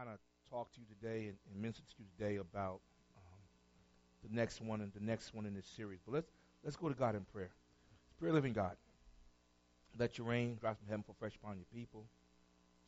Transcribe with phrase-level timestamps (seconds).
[0.00, 0.18] kind of
[0.50, 2.80] talk to you today and, and minister to you today about
[3.18, 3.40] um,
[4.26, 5.98] the next one and the next one in this series.
[6.06, 6.30] But let's
[6.64, 7.50] let's go to God in prayer.
[8.16, 8.76] Spirit living God,
[9.98, 12.06] let your rain drop from heaven for fresh upon your people.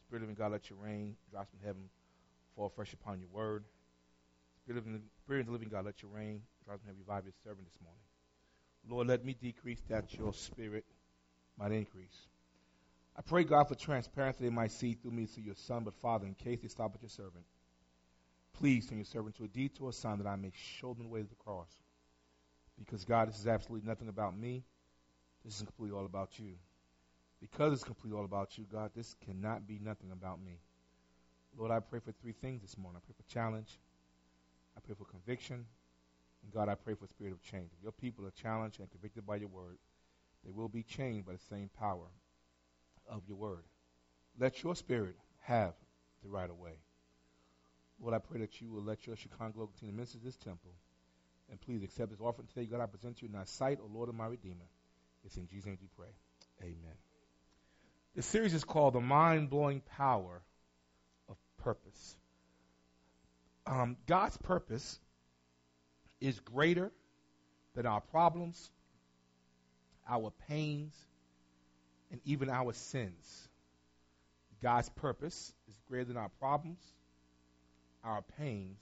[0.07, 1.83] Spirit living God, let your rain drop from heaven
[2.57, 3.65] fall fresh upon your word.
[4.63, 7.79] Spirit living, Spirit living God, let your rain drop from heaven revive your servant this
[7.83, 8.01] morning.
[8.89, 10.87] Lord, let me decrease that your spirit
[11.59, 12.27] might increase.
[13.17, 16.27] I pray, God, for transparency they might see through me to your Son, but Father,
[16.27, 17.45] in case they stop at your servant,
[18.55, 21.21] please send your servant to a detour sign that I may show them the way
[21.21, 21.69] to the cross.
[22.79, 24.65] Because, God, this is absolutely nothing about me.
[25.45, 26.55] This is completely all about you.
[27.41, 30.59] Because it's completely all about you, God, this cannot be nothing about me.
[31.59, 33.01] Lord, I pray for three things this morning.
[33.03, 33.79] I pray for challenge.
[34.77, 35.67] I pray for conviction.
[36.43, 37.71] And God, I pray for a spirit of change.
[37.77, 39.77] If your people are challenged and convicted by your word,
[40.45, 42.07] they will be changed by the same power
[43.09, 43.65] of your word.
[44.39, 45.75] Let your spirit have
[46.23, 46.79] the right of way.
[48.01, 50.73] Lord, I pray that you will let your Chicago continue to minister this temple.
[51.51, 52.81] And please accept this offering today, God.
[52.81, 54.65] I present to you in thy sight, O Lord of my Redeemer.
[55.25, 56.13] It's in Jesus' name we pray.
[56.63, 56.97] Amen.
[58.17, 60.43] The series is called The Mind Blowing Power
[61.29, 62.17] of Purpose.
[63.67, 64.99] Um, God's purpose
[66.21, 66.91] is greater
[67.75, 68.71] than our problems,
[70.09, 70.95] our pains,
[72.13, 73.49] and even our sins.
[74.63, 76.79] God's purpose is greater than our problems,
[78.05, 78.79] our pains,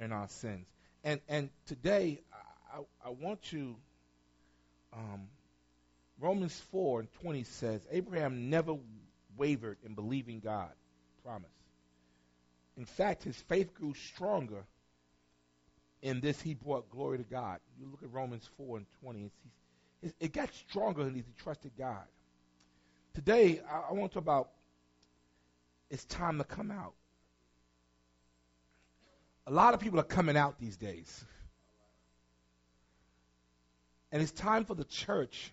[0.00, 0.66] and our sins.
[1.04, 2.22] And and today
[2.74, 3.76] I, I want to
[4.92, 5.28] um,
[6.20, 8.74] Romans four and twenty says Abraham never
[9.36, 10.72] wavered in believing God
[11.22, 11.50] promise.
[12.76, 14.64] In fact, his faith grew stronger.
[16.02, 17.58] In this, he brought glory to God.
[17.78, 19.30] You look at Romans four and twenty;
[20.02, 22.04] it's, it got stronger as he trusted God.
[23.16, 24.48] Today, I, I want to talk about
[25.88, 26.92] it's time to come out.
[29.46, 31.24] A lot of people are coming out these days.
[34.12, 35.50] And it's time for the church,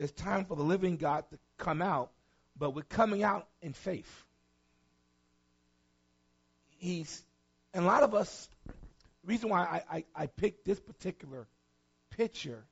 [0.00, 2.10] it's time for the living God to come out,
[2.58, 4.24] but we're coming out in faith.
[6.70, 7.22] He's,
[7.72, 8.72] and a lot of us, the
[9.26, 11.46] reason why I, I, I picked this particular
[12.10, 12.64] picture,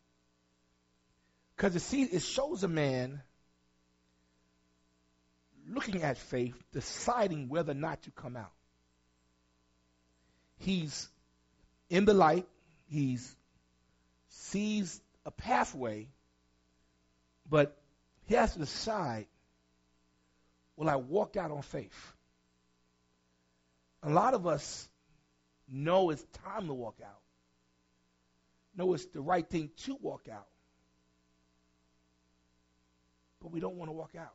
[1.57, 3.23] because it, it shows a man
[5.71, 8.53] looking at faith, deciding whether or not to come out.
[10.59, 11.09] He's
[11.89, 12.47] in the light,
[12.89, 13.35] he's
[14.29, 16.09] sees a pathway,
[17.49, 17.77] but
[18.27, 19.27] he has to decide
[20.77, 22.13] will I walk out on faith?
[24.03, 24.89] A lot of us
[25.69, 27.21] know it's time to walk out,
[28.77, 30.47] know it's the right thing to walk out,
[33.41, 34.35] but we don't want to walk out.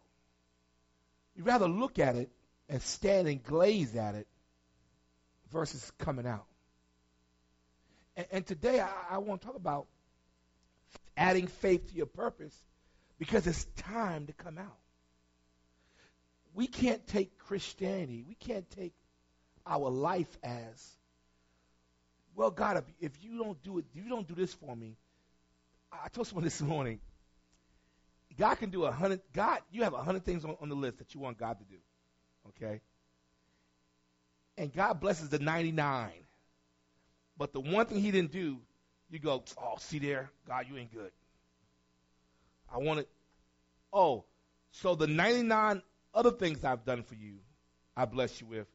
[1.35, 2.29] You'd rather look at it
[2.69, 4.27] and stand and glaze at it
[5.51, 6.45] versus coming out.
[8.15, 9.87] And, and today I, I want to talk about
[11.17, 12.55] adding faith to your purpose
[13.17, 14.77] because it's time to come out.
[16.53, 18.93] We can't take Christianity, we can't take
[19.65, 20.95] our life as,
[22.35, 24.97] well, God, if you don't do it, if you don't do this for me,
[25.91, 26.99] I told someone this morning,
[28.37, 29.21] God can do a hundred.
[29.33, 31.65] God, you have a hundred things on, on the list that you want God to
[31.65, 31.77] do.
[32.49, 32.81] Okay.
[34.57, 36.11] And God blesses the 99.
[37.37, 38.59] But the one thing he didn't do,
[39.09, 41.11] you go, oh, see there, God, you ain't good.
[42.73, 43.09] I want it.
[43.91, 44.25] Oh,
[44.71, 45.81] so the 99
[46.13, 47.39] other things I've done for you,
[47.95, 48.67] I bless you with,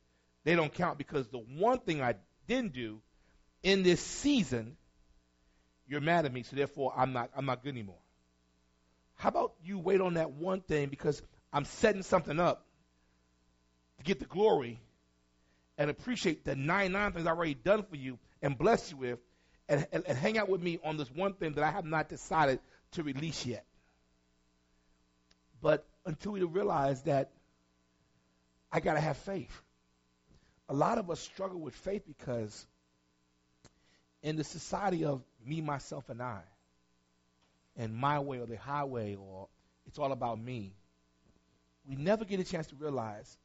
[0.45, 2.15] they don't count because the one thing I
[2.47, 3.01] didn't do
[3.63, 4.77] in this season,
[5.87, 8.00] you're mad at me, so therefore I'm not I'm not good anymore.
[9.21, 11.21] How about you wait on that one thing because
[11.53, 12.65] I'm setting something up
[13.99, 14.81] to get the glory
[15.77, 19.19] and appreciate the 99 things I've already done for you and bless you with
[19.69, 22.09] and, and, and hang out with me on this one thing that I have not
[22.09, 22.61] decided
[22.93, 23.67] to release yet.
[25.61, 27.31] But until we realize that
[28.73, 29.53] I got to have faith.
[30.71, 32.67] A lot of us struggle with faith because
[34.23, 36.41] in the society of me, myself, and I,
[37.77, 39.49] and my way or the highway or
[39.87, 40.75] it's all about me.
[41.87, 43.39] We never get a chance to realize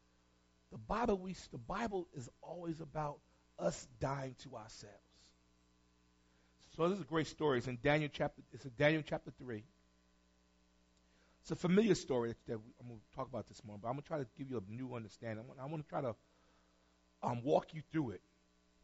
[0.72, 3.20] the Bible we the Bible is always about
[3.58, 4.96] us dying to ourselves.
[6.76, 7.60] So this is a great story.
[7.60, 9.64] It's in Daniel chapter it's in Daniel chapter 3.
[11.42, 13.94] It's a familiar story that, that I'm going to talk about this morning, but I'm
[13.94, 15.46] going to try to give you a new understanding.
[15.62, 16.16] I want, to try to
[17.22, 18.22] um, walk you through it.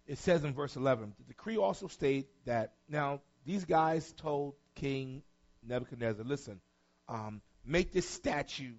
[0.05, 5.23] It says in verse 11, the decree also state that now these guys told King
[5.67, 6.59] Nebuchadnezzar, listen,
[7.07, 8.73] um, make this statue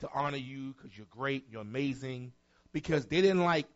[0.00, 2.32] to honor you because you're great, you're amazing.
[2.72, 3.66] because they didn't like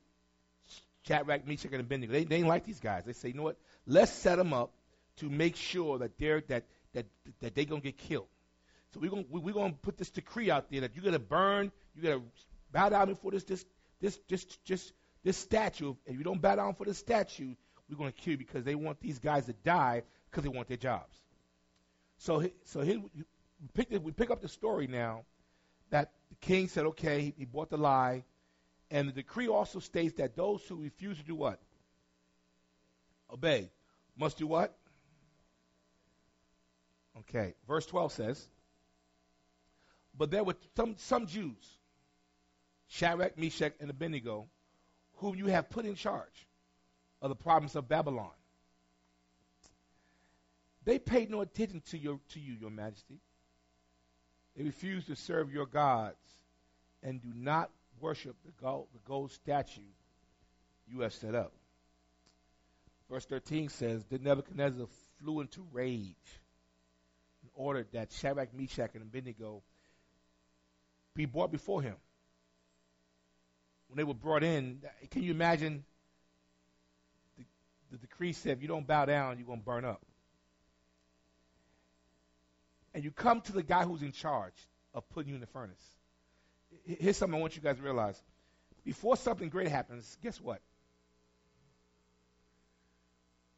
[1.06, 2.12] Shadrach, Meshach, and Abednego.
[2.12, 3.04] They, they didn't like these guys.
[3.04, 3.56] They say, you know what?
[3.86, 4.72] Let's set them up
[5.16, 6.64] to make sure that they're that
[6.94, 7.06] that
[7.40, 8.28] that they're gonna get killed.
[8.92, 12.12] So we're gonna we're gonna put this decree out there that you're gonna burn, you're
[12.12, 12.24] gonna
[12.72, 13.64] bow down before this this
[14.00, 14.92] this just just
[15.22, 15.94] this statue.
[16.06, 17.54] If you don't bow down for the statue,
[17.90, 20.76] we're gonna kill you because they want these guys to die because they want their
[20.76, 21.16] jobs.
[22.24, 23.24] So so here we
[23.74, 25.26] pick we pick up the story now
[25.90, 28.24] that the king said, okay, he bought the lie,
[28.90, 31.60] and the decree also states that those who refuse to do what?
[33.30, 33.70] Obey.
[34.16, 34.74] Must do what?
[37.18, 37.52] Okay.
[37.68, 38.48] Verse 12 says,
[40.16, 41.76] But there were some, some Jews,
[42.88, 44.46] Shadrach, Meshach, and Abednego,
[45.16, 46.48] whom you have put in charge
[47.20, 48.32] of the province of Babylon.
[50.84, 53.18] They paid no attention to, your, to you, your majesty.
[54.56, 56.16] They refused to serve your gods
[57.02, 57.70] and do not
[58.00, 59.80] worship the gold, the gold statue
[60.86, 61.52] you have set up.
[63.10, 64.86] Verse 13 says, Then Nebuchadnezzar
[65.18, 66.14] flew into rage
[67.42, 69.62] and ordered that Shadrach, Meshach, and Abednego
[71.14, 71.96] be brought before him.
[73.88, 75.84] When they were brought in, can you imagine?
[77.38, 77.44] The,
[77.92, 80.02] the decree said, if you don't bow down, you're going to burn up.
[82.94, 84.54] And you come to the guy who's in charge
[84.94, 85.82] of putting you in the furnace.
[86.86, 88.20] Here's something I want you guys to realize.
[88.84, 90.60] Before something great happens, guess what?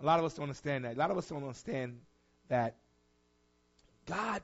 [0.00, 0.96] A lot of us don't understand that.
[0.96, 2.00] A lot of us don't understand
[2.48, 2.76] that
[4.06, 4.42] God,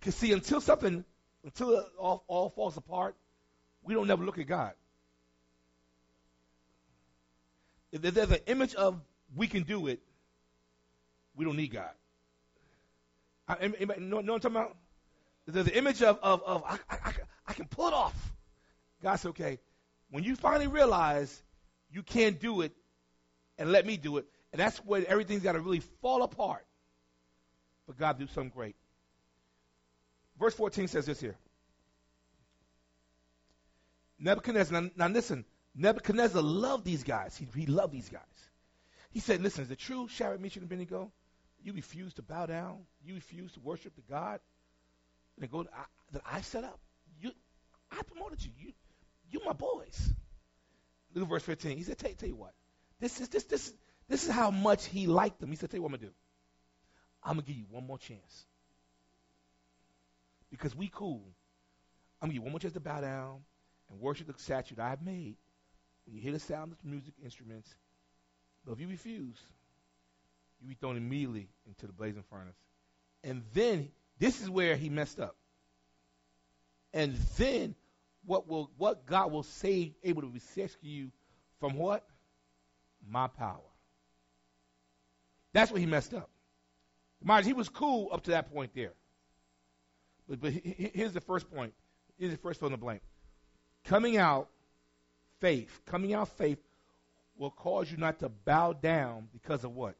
[0.00, 1.04] can see until something,
[1.44, 3.16] until it all, all falls apart,
[3.82, 4.72] we don't never look at God.
[7.92, 9.00] If there's an image of
[9.34, 10.00] we can do it,
[11.34, 11.90] we don't need God.
[13.48, 14.76] I, anybody know, know what I'm talking about?
[15.46, 17.12] There's the image of, of, of I, I,
[17.46, 18.14] I can pull it off.
[19.02, 19.58] God said, okay,
[20.10, 21.42] when you finally realize
[21.90, 22.72] you can't do it,
[23.58, 24.26] and let me do it.
[24.52, 26.66] And that's when everything's got to really fall apart
[27.86, 28.76] for God do something great.
[30.38, 31.36] Verse 14 says this here.
[34.18, 35.44] Nebuchadnezzar, now, now listen,
[35.74, 37.36] Nebuchadnezzar loved these guys.
[37.36, 38.22] He, he loved these guys.
[39.10, 41.10] He said, listen, is it true, Shadrach, Meshach, and Abednego?
[41.66, 42.78] You refuse to bow down?
[43.04, 44.38] You refuse to worship the God
[45.38, 46.78] that, go, I, that I set up?
[47.20, 47.32] You,
[47.90, 48.52] I promoted you.
[48.56, 48.72] You,
[49.32, 50.14] you my boys.
[51.12, 51.76] Look at verse 15.
[51.76, 52.52] He said, tell, tell you what.
[53.00, 53.72] This is this this
[54.08, 55.50] this is how much he liked them.
[55.50, 56.14] He said, "Tell you what I'm gonna do.
[57.24, 58.46] I'm gonna give you one more chance
[60.52, 61.24] because we cool.
[62.22, 63.40] I'm gonna give you one more chance to bow down
[63.90, 65.36] and worship the statue that I've made.
[66.06, 67.74] When you hear the sound of the music instruments,
[68.64, 69.36] but if you refuse,
[70.60, 72.56] you be thrown immediately into the blazing furnace.
[73.24, 75.36] And then this is where he messed up.
[76.92, 77.74] And then
[78.24, 81.10] what will what God will save able to rescue you
[81.60, 82.04] from what?
[83.08, 83.60] my power.
[85.52, 86.28] That's where he messed up.
[87.22, 88.92] Mind he was cool up to that point there.
[90.28, 91.72] But, but here's the first point.
[92.18, 93.02] Here's the first fill in the blank.
[93.84, 94.48] Coming out
[95.40, 96.58] faith, coming out faith
[97.38, 99.94] will cause you not to bow down because of what?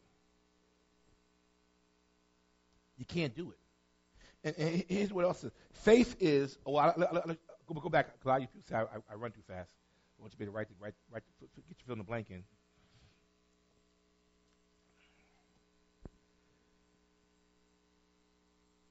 [2.96, 3.58] You can't do it.
[4.44, 5.52] And, and here's what else is.
[5.72, 7.36] Faith is, oh, I, I, I,
[7.74, 9.70] go, back, because I, I, run too fast.
[10.18, 12.30] I want you to be able to write, write, get your fill in the blank
[12.30, 12.44] in.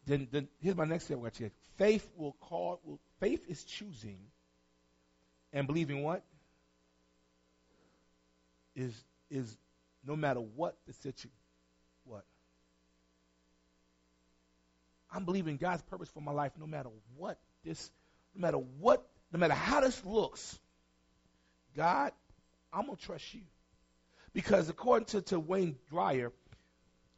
[0.05, 1.17] then, then here's my next step.
[1.17, 2.79] What you faith will call.
[2.83, 4.17] Will, faith is choosing
[5.51, 6.23] and believing what
[8.75, 8.93] is
[9.29, 9.57] is
[10.05, 11.31] no matter what the situation.
[12.03, 12.23] What
[15.15, 17.89] I'm believing God's purpose for my life, no matter what this,
[18.35, 20.59] no matter what, no matter how this looks.
[21.75, 22.11] God,
[22.73, 23.41] I'm gonna trust you
[24.33, 26.31] because according to, to Wayne Dyer,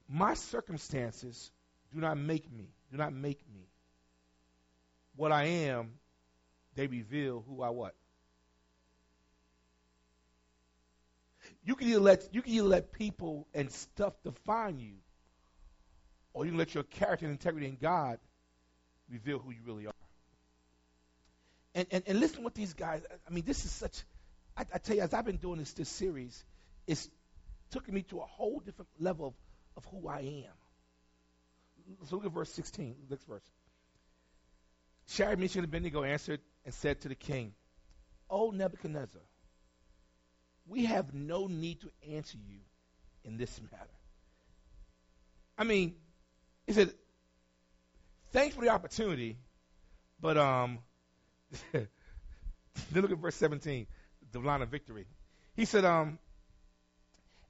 [0.07, 1.51] my circumstances
[1.93, 3.67] do not make me do not make me.
[5.15, 5.93] What I am,
[6.75, 7.95] they reveal who I what.
[11.63, 14.93] You can either let you can either let people and stuff define you,
[16.37, 18.19] or you can let your character and integrity in God
[19.09, 19.93] reveal who you really are.
[21.75, 23.03] And and, and listen what these guys.
[23.27, 24.03] I mean, this is such.
[24.55, 26.43] I, I tell you, as I've been doing this this series,
[26.87, 27.09] it's
[27.71, 29.33] took me to a whole different level of,
[29.75, 30.53] of who I am
[31.99, 32.95] let's look at verse 16.
[33.09, 33.43] Next verse.
[35.07, 37.53] Shadrach, Meshach, and Abednego answered and said to the king,
[38.29, 39.21] O Nebuchadnezzar,
[40.67, 42.59] we have no need to answer you
[43.23, 43.87] in this matter.
[45.57, 45.95] I mean,
[46.67, 46.91] he said,
[48.33, 49.37] thanks for the opportunity,
[50.21, 50.79] but um,
[51.71, 51.87] then
[52.93, 53.87] look at verse 17,
[54.33, 55.05] the line of victory.
[55.55, 56.19] He said, um,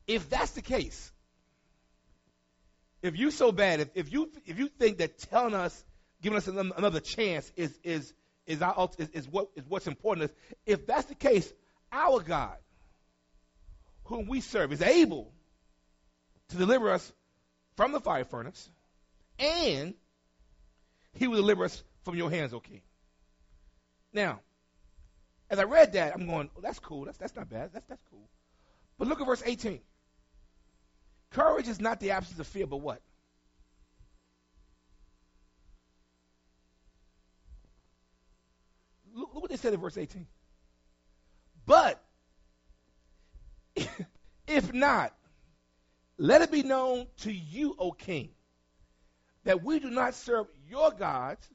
[0.08, 1.12] if that's the case,
[3.02, 5.84] if you so bad, if, if you if you think that telling us,
[6.22, 8.14] giving us another, chance is is
[8.46, 10.32] is, our, is is what is what's important,
[10.66, 11.52] if that's the case,
[11.92, 12.58] our God,
[14.06, 15.32] whom we serve, is able
[16.50, 17.12] to deliver us
[17.76, 18.70] from the fire furnace,
[19.40, 19.94] and
[21.14, 22.82] He will deliver us from your hands, O King.
[24.14, 24.40] Now,
[25.50, 27.06] as I read that, I'm going, oh, that's cool.
[27.06, 27.72] That's, that's not bad.
[27.74, 28.28] That's, that's cool.
[28.98, 29.80] But look at verse 18.
[31.32, 33.02] Courage is not the absence of fear, but what?
[39.14, 40.28] Look, look what they said in verse 18.
[41.66, 42.02] But
[44.48, 45.14] if not,
[46.18, 48.30] let it be known to you, O king,
[49.48, 51.48] that we do not serve your gods,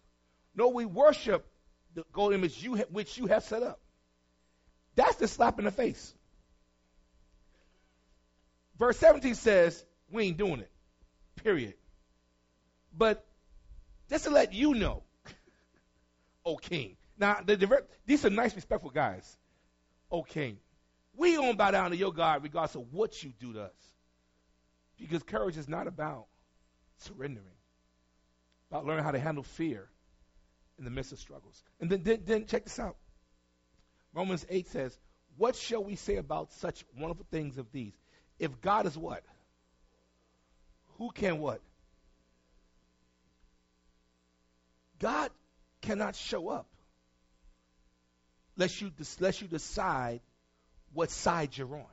[0.54, 1.46] nor we worship
[1.94, 3.80] the golden image you ha- which you have set up.
[4.94, 6.14] That's the slap in the face.
[8.78, 10.70] Verse 17 says, we ain't doing it.
[11.44, 11.74] Period.
[12.96, 13.26] But
[14.08, 15.02] just to let you know,
[16.46, 16.96] O king.
[17.18, 19.36] Now, the, the, these are nice, respectful guys.
[20.10, 20.56] O king.
[21.14, 23.94] We don't bow down to your God regardless of what you do to us.
[24.98, 26.24] Because courage is not about
[26.96, 27.44] surrendering,
[28.72, 29.86] about learning how to handle fear
[30.78, 31.62] in the midst of struggles.
[31.78, 32.96] And then, then, then check this out.
[34.14, 34.98] Romans 8 says,
[35.36, 37.92] What shall we say about such wonderful things of these?
[38.38, 39.22] If God is what?
[40.96, 41.60] Who can what?
[44.98, 45.30] God
[45.82, 46.66] cannot show up
[48.56, 50.20] unless you, unless you decide
[50.94, 51.84] what side you're on.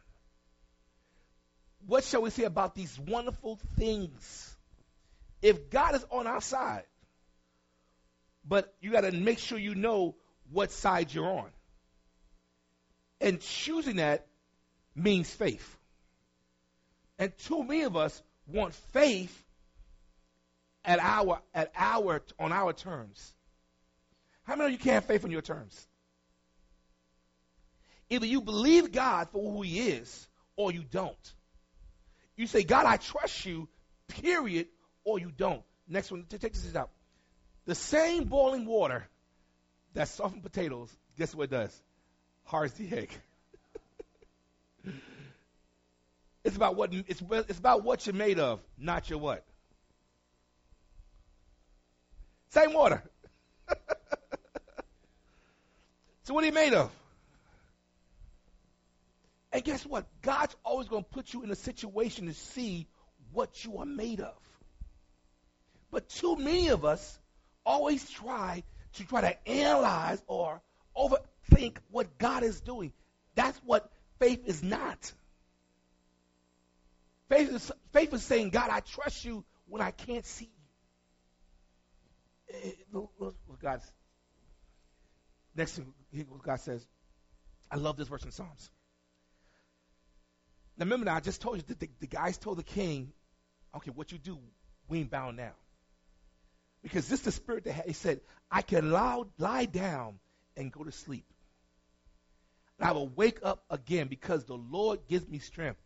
[1.87, 4.55] What shall we say about these wonderful things?
[5.41, 6.83] If God is on our side,
[8.45, 10.15] but you got to make sure you know
[10.51, 11.49] what side you're on.
[13.21, 14.27] And choosing that
[14.95, 15.77] means faith.
[17.17, 19.43] And too many of us want faith
[20.85, 23.33] at our at our on our terms.
[24.43, 25.87] How many of you can't faith on your terms?
[28.09, 31.33] Either you believe God for who He is, or you don't.
[32.35, 33.67] You say, God, I trust you,
[34.07, 34.67] period,
[35.09, 35.63] or you don't.
[35.87, 36.91] Next one, take this out.
[37.65, 39.07] The same boiling water
[39.93, 41.81] that softens potatoes, guess what it does?
[42.43, 43.11] Hards the egg.
[46.43, 49.43] it's about what it's, it's about what you're made of, not your what.
[52.49, 53.03] Same water.
[56.23, 56.91] so what are you made of?
[59.51, 60.05] And guess what?
[60.21, 62.87] God's always going to put you in a situation to see
[63.31, 64.35] what you are made of.
[65.91, 67.19] But too many of us
[67.65, 70.61] always try to try to analyze or
[70.95, 72.93] overthink what God is doing.
[73.35, 75.13] That's what faith is not.
[77.29, 80.49] Faith is, faith is saying, God, I trust you when I can't see
[82.51, 82.55] you.
[82.55, 83.91] Eh, eh, Look God's
[85.55, 85.93] next thing
[86.43, 86.85] God says.
[87.69, 88.71] I love this verse in Psalms.
[90.77, 93.11] Now remember now, I just told you that the, the guys told the king,
[93.75, 94.39] okay, what you do,
[94.87, 95.51] we ain't bound now.
[96.81, 100.19] Because this is the spirit that he said, I can lie, lie down
[100.55, 101.25] and go to sleep.
[102.79, 105.79] And I will wake up again because the Lord gives me strength.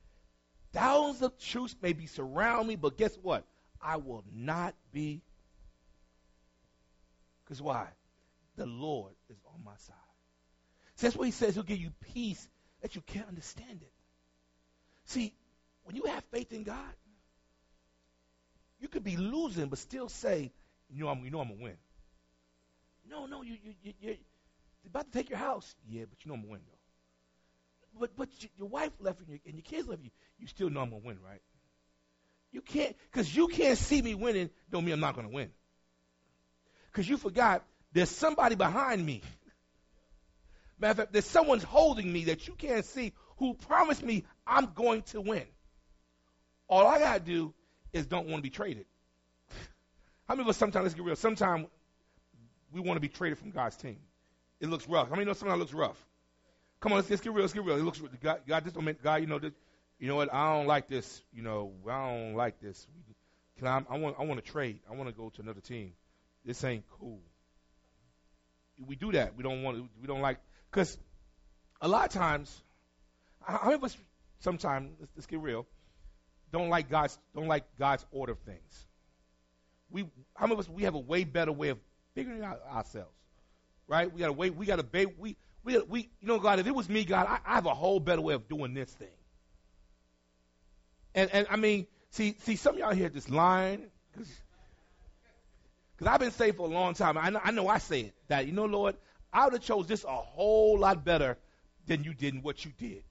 [0.71, 3.45] Thousands of troops may be surround me, but guess what?
[3.81, 5.21] I will not be.
[7.43, 7.88] Because why?
[8.55, 9.95] The Lord is on my side.
[11.00, 11.55] That's what he says.
[11.55, 12.47] He'll give you peace
[12.81, 13.91] that you can't understand it.
[15.05, 15.33] See,
[15.83, 16.77] when you have faith in God,
[18.79, 20.51] you could be losing, but still say,
[20.93, 21.77] you know, I'm, you know I'm gonna win.
[23.09, 24.15] No, no, you, you, you, you're
[24.88, 25.75] about to take your house.
[25.88, 28.00] Yeah, but you know I'm gonna win though.
[28.00, 30.09] But, but your wife left and your, and your kids left you.
[30.39, 31.41] You still know I'm gonna win, right?
[32.51, 34.50] You can't, because you can't see me winning.
[34.71, 35.50] Don't mean I'm not gonna win.
[36.91, 39.21] Because you forgot there's somebody behind me.
[40.79, 44.73] Matter of fact, there's someone holding me that you can't see who promised me I'm
[44.73, 45.43] going to win.
[46.67, 47.53] All I gotta do
[47.93, 48.85] is don't want to be traded.
[50.27, 51.68] How many of us sometimes, let's get real, sometimes
[52.72, 53.98] we want to be traded from God's team.
[54.60, 55.10] It looks rough.
[55.10, 55.98] How many know sometimes it looks rough?
[56.80, 57.42] Come on, let's, let's get real.
[57.44, 57.77] Let's get real.
[57.77, 58.42] It looks God.
[58.48, 59.22] God, this don't make God.
[59.22, 59.53] You know, this,
[60.00, 60.34] you know what?
[60.34, 61.22] I don't like this.
[61.34, 62.88] You know, I don't like this.
[63.58, 63.84] Can I?
[63.89, 64.15] I want.
[64.20, 64.80] I want to trade.
[64.89, 65.94] I want to go to another team.
[66.46, 67.20] This ain't cool.
[68.86, 69.36] We do that.
[69.36, 69.89] We don't want.
[70.01, 70.39] We don't like
[70.72, 70.98] because
[71.82, 72.62] a lot of times,
[73.42, 73.96] how many of us
[74.39, 75.65] sometimes let's, let's get real
[76.51, 78.86] don't like God's don't like God's order of things
[79.93, 80.01] we
[80.35, 81.77] how many of us we have a way better way of
[82.13, 83.15] figuring out ourselves,
[83.88, 84.12] right?
[84.12, 86.67] We got a way we got a ba- we we, we, you know, God, if
[86.67, 89.07] it was me, God, I, I have a whole better way of doing this thing.
[91.15, 94.27] And, and I mean, see, see, some of y'all here just lying, because
[96.05, 97.17] I've been saved for a long time.
[97.17, 98.95] I know, I know I say it, that, you know, Lord,
[99.31, 101.38] I would have chose this a whole lot better
[101.88, 103.03] than you did and what you did.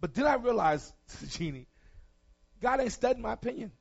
[0.00, 0.92] But then I realized,
[1.30, 1.66] Jeannie,
[2.60, 3.72] God ain't studying my opinion.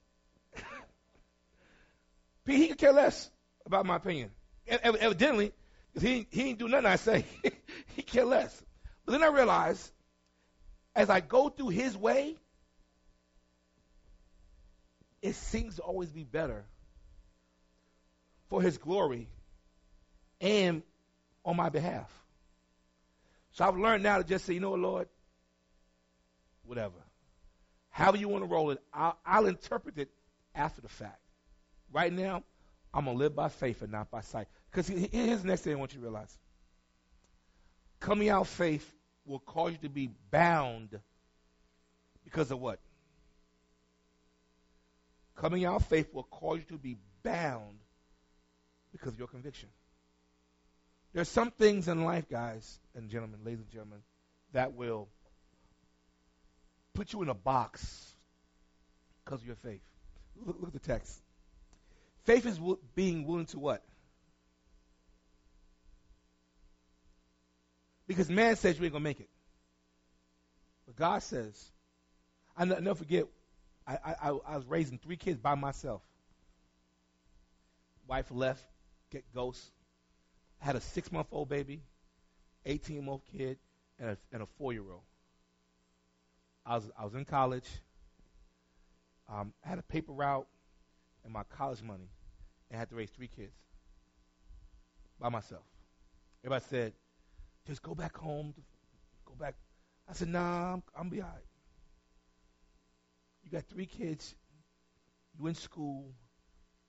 [2.46, 3.30] He could care less
[3.66, 4.32] about my opinion.
[4.68, 5.54] Evidently,
[6.00, 7.26] he, he didn't do nothing I say.
[7.96, 8.62] he care less.
[9.06, 9.92] But then I realized,
[10.96, 12.36] as I go through his way,
[15.22, 16.66] it seems to always be better
[18.50, 19.30] for his glory
[20.42, 20.84] and
[21.46, 22.12] on my behalf.
[23.52, 25.08] So I've learned now to just say, you know what, Lord,
[26.66, 26.96] whatever.
[27.90, 30.10] However you want to roll it, I'll, I'll interpret it
[30.56, 31.23] after the fact.
[31.94, 32.44] Right now,
[32.94, 34.48] I'm going to live by faith and not by sight.
[34.72, 36.36] Because here's the next thing I want you to realize.
[38.00, 38.92] Coming out faith
[39.26, 41.00] will cause you to be bound
[42.26, 42.80] because of what?
[45.36, 47.80] Coming out faith will cause you to be bound
[48.92, 49.70] because of your conviction.
[51.14, 54.00] There's some things in life, guys and gentlemen, ladies and gentlemen,
[54.54, 55.08] that will
[56.94, 58.16] put you in a box
[59.24, 59.82] because of your faith.
[60.46, 61.22] Look, look at the text.
[62.24, 63.84] Faith is w- being willing to what?
[68.08, 69.30] Because man says you ain't gonna make it,
[70.86, 71.72] but God says.
[72.56, 73.26] I never forget.
[73.88, 76.02] I, I, I was raising three kids by myself.
[78.08, 78.64] Wife left,
[79.10, 79.72] get ghosts.
[80.60, 81.82] Had a six month old baby,
[82.66, 83.58] 18 month kid,
[84.00, 85.02] and a, and a four year old.
[86.66, 87.68] I was I was in college.
[89.28, 90.48] Um, I had a paper route
[91.24, 92.10] and my college money,
[92.70, 93.56] and had to raise three kids
[95.20, 95.64] by myself.
[96.44, 96.94] Everybody said,
[97.68, 98.54] "Just go back home,
[99.26, 99.56] go back."
[100.08, 101.46] I said, "Nah, I'm, I'm be all right.
[103.44, 104.36] You got three kids.
[105.38, 106.14] You in school.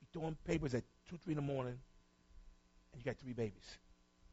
[0.00, 1.78] You throwing papers at two, three in the morning,
[2.92, 3.78] and you got three babies.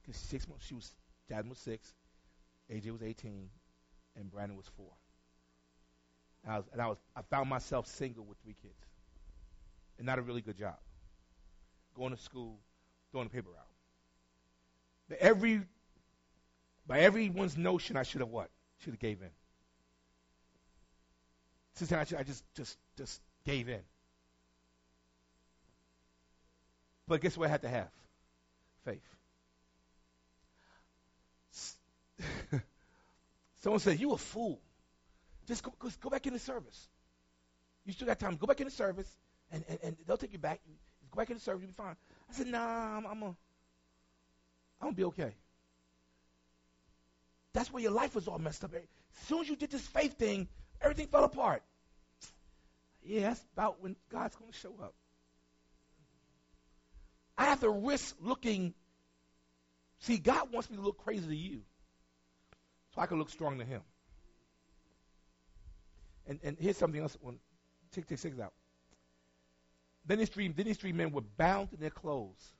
[0.01, 0.95] Because six months, she was,
[1.29, 1.93] Jasmine was six,
[2.71, 3.49] AJ was 18,
[4.15, 4.91] and Brandon was four.
[6.43, 8.79] And I was, and I was, I found myself single with three kids,
[10.01, 10.77] and not a really good job.
[11.95, 12.57] Going to school,
[13.11, 13.67] throwing the paper out.
[15.07, 15.61] But every,
[16.87, 18.49] by everyone's notion, I should have what?
[18.79, 19.29] Should have gave in.
[21.75, 23.81] Since I, I just, just, just gave in.
[27.07, 27.89] But guess what I had to have?
[28.83, 29.05] Faith.
[33.61, 34.59] Someone said, You a fool.
[35.47, 36.87] Just go, go, back in the service.
[37.85, 38.35] You still got time.
[38.37, 39.15] Go back in the service,
[39.51, 40.59] and, and, and they'll take you back.
[40.67, 40.73] You,
[41.11, 41.95] go back in the service, you'll be fine.
[42.29, 43.35] I said, Nah, I'm, I'm I'm
[44.81, 45.33] gonna be okay.
[47.53, 48.73] That's where your life was all messed up.
[48.73, 48.81] As
[49.27, 50.47] soon as you did this faith thing,
[50.81, 51.63] everything fell apart.
[53.03, 54.93] Yeah, that's about when God's going to show up.
[57.37, 58.73] I have to risk looking.
[59.99, 61.61] See, God wants me to look crazy to you
[62.93, 63.81] so I can look strong to Him.
[66.27, 67.17] And, and here's something else.
[67.21, 67.39] When,
[67.93, 68.53] check, check this out.
[70.11, 72.51] Then these, three, then these three men were bound in their clothes,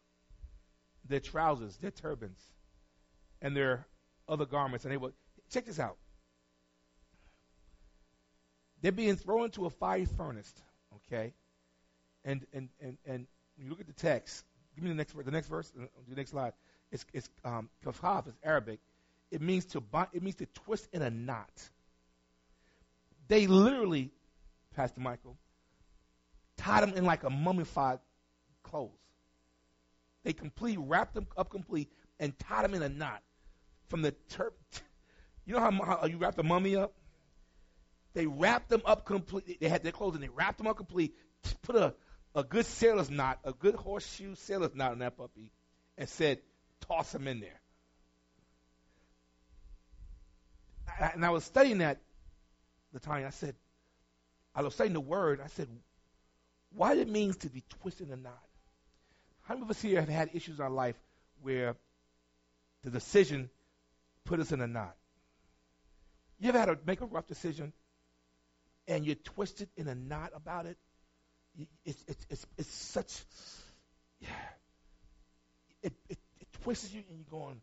[1.10, 2.40] their trousers, their turbans,
[3.42, 3.86] and their
[4.30, 4.86] other garments.
[4.86, 5.12] And they were,
[5.50, 5.98] check this out.
[8.82, 10.54] They're being thrown into a fiery furnace,
[10.96, 11.34] okay?
[12.24, 15.26] And, and, and, and when you look at the text, give me the next, verse.
[15.26, 16.54] the next verse, uh, the next slide.
[16.90, 18.80] It's, it's um, kafaf is Arabic.
[19.30, 21.70] It means to bind, it means to twist in a knot.
[23.28, 24.10] They literally,
[24.74, 25.36] Pastor Michael,
[26.62, 28.00] tied them in like a mummified
[28.64, 28.92] clothes.
[30.24, 33.22] They completely wrapped them up complete and tied them in a knot
[33.90, 34.52] from the turp.
[35.44, 36.94] You know how, how you wrap the mummy up?
[38.14, 39.58] They wrapped them up completely.
[39.60, 41.16] They had their clothes and they wrapped them up completely.
[41.64, 41.96] Put a,
[42.36, 45.52] a good sailor's knot, a good horseshoe sailor's knot on that puppy,
[45.98, 46.40] and said,
[46.82, 47.60] toss him in there.
[51.14, 52.00] And I was studying that
[52.94, 53.26] the time.
[53.26, 53.56] I said,
[54.54, 55.42] I was studying the word.
[55.44, 55.68] I said,
[56.76, 58.44] what it means to be twisted in a knot.
[59.44, 60.96] How many of us here have had issues in our life
[61.42, 61.76] where
[62.84, 63.50] the decision
[64.26, 64.96] put us in a knot?
[66.40, 67.74] You ever had to make a rough decision
[68.88, 70.78] and you're twisted in a knot about it?
[71.86, 73.14] It's, it's, it's, it's such,
[74.20, 74.30] yeah,
[75.84, 77.62] it, it, it twists you and you're going,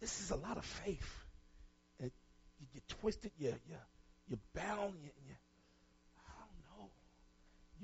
[0.00, 1.24] this is a lot of faith.
[1.98, 2.12] It,
[2.58, 3.78] you, you're twisted, you're, you're,
[4.28, 5.34] you're bound, you, you,
[6.26, 6.90] I don't know.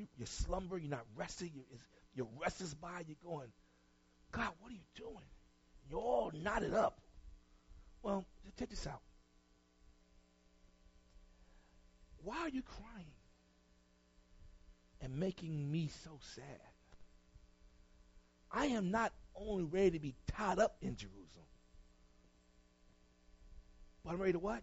[0.01, 1.63] You, you slumber, you're not resting, you,
[2.15, 3.49] you're restless by, you're going,
[4.33, 5.29] God, what are you doing?
[5.91, 7.03] You're all knotted up.
[8.03, 8.25] Well,
[8.59, 9.03] check this out.
[12.25, 13.13] Why are you crying
[15.03, 16.45] and making me so sad?
[18.51, 21.27] I am not only ready to be tied up in Jerusalem,
[24.03, 24.63] but I'm ready to what?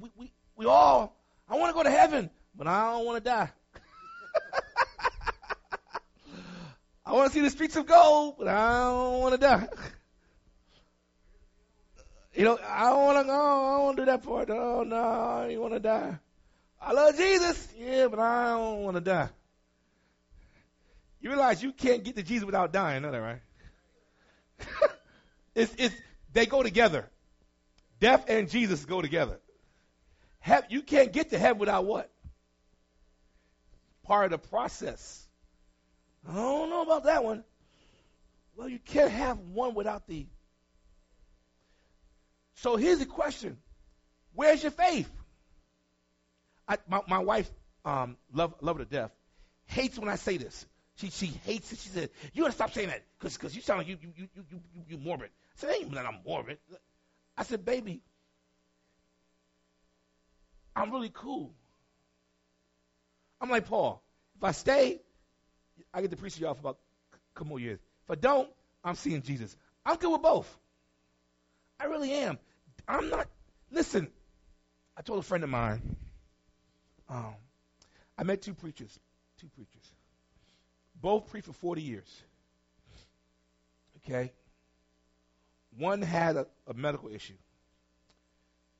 [0.00, 1.19] We, we, we all,
[1.50, 3.50] I want to go to heaven, but I don't want to die.
[7.04, 9.68] I want to see the streets of gold, but I don't want to die.
[12.32, 13.32] You know, I don't want to go.
[13.32, 14.50] I don't want to do that part.
[14.50, 16.16] Oh no, I don't want to die.
[16.80, 19.28] I love Jesus, yeah, but I don't want to die.
[21.20, 23.40] You realize you can't get to Jesus without dying, know that, right?
[25.56, 25.94] it's, it's,
[26.32, 27.10] they go together.
[27.98, 29.40] Death and Jesus go together.
[30.40, 32.10] Have, you can't get to heaven without what?
[34.04, 35.26] Part of the process.
[36.28, 37.44] I don't know about that one.
[38.56, 40.26] Well, you can't have one without the.
[42.56, 43.56] So here's the question
[44.34, 45.10] Where's your faith?
[46.68, 47.50] I, my, my wife,
[47.84, 49.10] um, love, love her to death,
[49.66, 50.66] hates when I say this.
[50.96, 51.78] She, she hates it.
[51.78, 54.44] She said, You gotta stop saying that because you sound like you, you, you, you,
[54.50, 55.30] you, you morbid.
[55.30, 56.58] I said, Ain't that I'm morbid.
[57.36, 58.02] I said, Baby,
[60.74, 61.52] I'm really cool.
[63.40, 64.02] I'm like Paul.
[64.36, 65.00] If I stay,
[65.92, 66.78] I get to preach to y'all for about
[67.12, 67.80] a couple more years.
[68.04, 68.48] If I don't,
[68.84, 69.56] I'm seeing Jesus.
[69.84, 70.58] I'm good with both.
[71.78, 72.38] I really am.
[72.86, 73.28] I'm not.
[73.70, 74.08] Listen,
[74.96, 75.96] I told a friend of mine.
[77.08, 77.34] Um,
[78.16, 78.98] I met two preachers.
[79.40, 79.92] Two preachers.
[81.00, 82.22] Both preached for 40 years.
[83.96, 84.32] Okay?
[85.78, 87.34] One had a, a medical issue.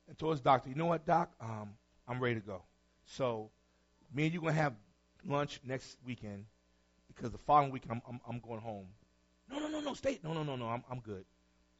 [0.07, 1.31] And told his doctor, you know what, doc?
[1.39, 1.71] Um,
[2.11, 2.61] I'm ready to go.
[3.05, 3.49] So,
[4.13, 4.73] me and you to have
[5.25, 6.43] lunch next weekend
[7.07, 8.87] because the following week I'm, I'm, I'm going home.
[9.49, 10.19] No, no, no, no, stay.
[10.21, 11.23] No, no, no, no, I'm, I'm good.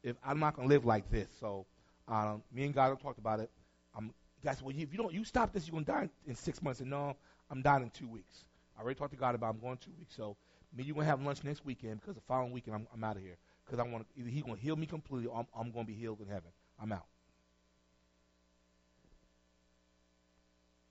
[0.02, 1.28] If I'm not to live like this.
[1.38, 1.66] So,
[2.08, 3.50] um, me and God have talked about it.
[3.94, 6.80] I'm, guys, well, if you don't, you stop this, you're to die in, six months.
[6.80, 7.14] And no,
[7.50, 8.44] I'm dying in two weeks.
[8.78, 10.16] I already talked to God about I'm going two weeks.
[10.16, 10.34] So,
[10.74, 13.16] me, and you to have lunch next weekend because the following weekend I'm, I'm out
[13.16, 13.36] of here.
[13.66, 16.20] Because I want either He's to heal me completely or I'm, I'm to be healed
[16.22, 16.50] in heaven.
[16.80, 17.04] I'm out.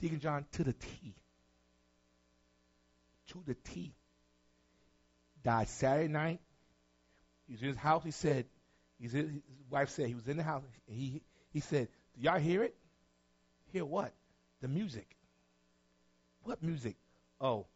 [0.01, 1.15] Deacon John to the T.
[3.27, 3.93] To the T.
[5.43, 6.39] Died Saturday night.
[7.47, 8.03] He was in his house.
[8.03, 8.45] He said,
[8.99, 10.63] he's in, his wife said he was in the house.
[10.87, 11.21] He
[11.53, 12.75] he said, "Do y'all hear it?
[13.71, 14.11] Hear what?
[14.61, 15.07] The music.
[16.43, 16.95] What music?
[17.39, 17.67] Oh,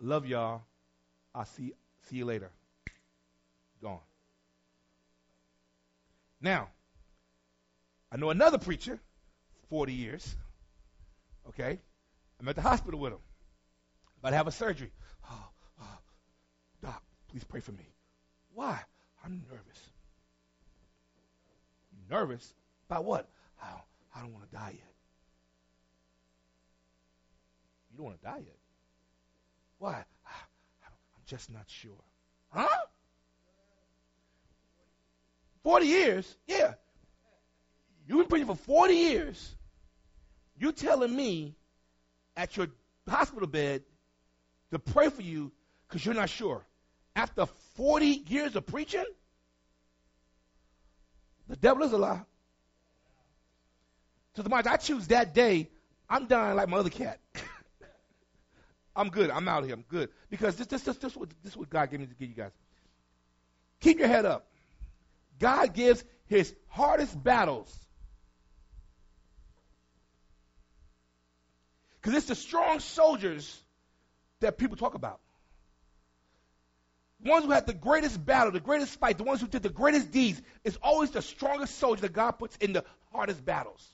[0.00, 0.62] love y'all.
[1.34, 1.72] I'll see
[2.08, 2.50] see you later.
[3.82, 4.00] Gone.
[6.40, 6.68] Now,
[8.10, 8.98] I know another preacher,
[9.70, 10.36] 40 years.
[11.48, 11.80] Okay?
[12.40, 13.18] I'm at the hospital with him.
[14.20, 14.92] About to have a surgery.
[15.30, 15.48] Oh,
[15.80, 15.98] oh,
[16.82, 17.94] doc, please pray for me.
[18.54, 18.80] Why?
[19.24, 19.90] I'm nervous.
[22.10, 22.54] Nervous?
[22.88, 23.28] About what?
[23.62, 23.82] I don't,
[24.14, 24.94] I don't want to die yet.
[27.90, 28.56] You don't want to die yet?
[29.78, 29.94] Why?
[29.94, 31.92] I'm just not sure.
[32.50, 32.66] Huh?
[35.62, 36.36] 40 years?
[36.46, 36.74] Yeah.
[38.06, 39.54] You've been preaching for 40 years.
[40.58, 41.54] You telling me
[42.36, 42.68] at your
[43.08, 43.82] hospital bed
[44.72, 45.52] to pray for you
[45.86, 46.64] because you're not sure.
[47.16, 49.04] After 40 years of preaching,
[51.48, 52.22] the devil is a lie.
[54.36, 55.68] So the I choose that day,
[56.08, 57.18] I'm dying like my other cat.
[58.96, 59.30] I'm good.
[59.30, 59.74] I'm out of here.
[59.74, 60.10] I'm good.
[60.30, 62.52] Because this, this, this, this, this is what God gave me to give you guys.
[63.80, 64.48] Keep your head up.
[65.38, 67.87] God gives his hardest battles
[72.00, 73.60] Because it's the strong soldiers
[74.40, 75.20] that people talk about.
[77.20, 79.68] The ones who had the greatest battle, the greatest fight, the ones who did the
[79.68, 83.84] greatest deeds, is always the strongest soldier that God puts in the hardest battles.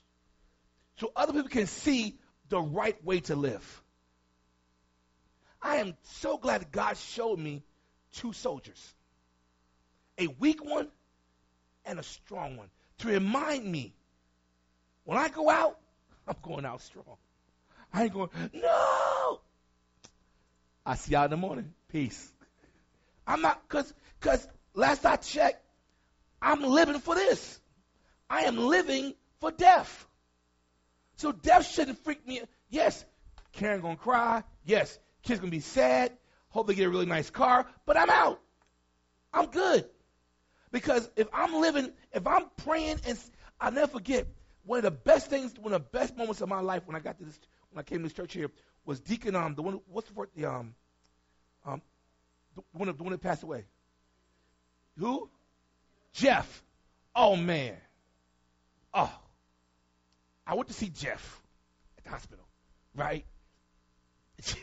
[0.97, 2.19] So other people can see
[2.51, 3.83] the right way to live.
[5.63, 7.63] I am so glad God showed me
[8.13, 8.95] two soldiers
[10.19, 10.89] a weak one
[11.85, 13.95] and a strong one to remind me
[15.05, 15.79] when I go out,
[16.29, 17.17] I'm going out strong.
[17.95, 19.41] I ain't going, no.
[20.85, 21.73] I see y'all in the morning.
[21.89, 22.33] Peace.
[23.25, 25.65] I'm not, cause, cause last I checked,
[26.43, 27.61] I'm living for this.
[28.29, 30.07] I am living for death.
[31.17, 32.43] So death shouldn't freak me.
[32.69, 33.05] Yes,
[33.53, 34.43] Karen gonna cry.
[34.67, 36.13] Yes, kids gonna be sad.
[36.49, 37.67] Hope they get a really nice car.
[37.87, 38.41] But I'm out.
[39.33, 39.87] I'm good.
[40.73, 43.17] Because if I'm living, if I'm praying, and
[43.61, 44.27] I'll never forget
[44.65, 46.99] one of the best things, one of the best moments of my life when I
[46.99, 47.39] got to this
[47.75, 48.51] when I came to this church here
[48.85, 50.75] was Deacon um the one what's the word the um
[51.67, 51.83] um
[52.55, 53.65] the one the one that passed away
[54.99, 55.29] Who?
[56.13, 56.63] Jeff.
[57.15, 57.77] Oh man.
[58.93, 59.13] Oh.
[60.47, 61.43] I went to see Jeff
[61.99, 62.45] at the hospital,
[62.95, 63.25] right?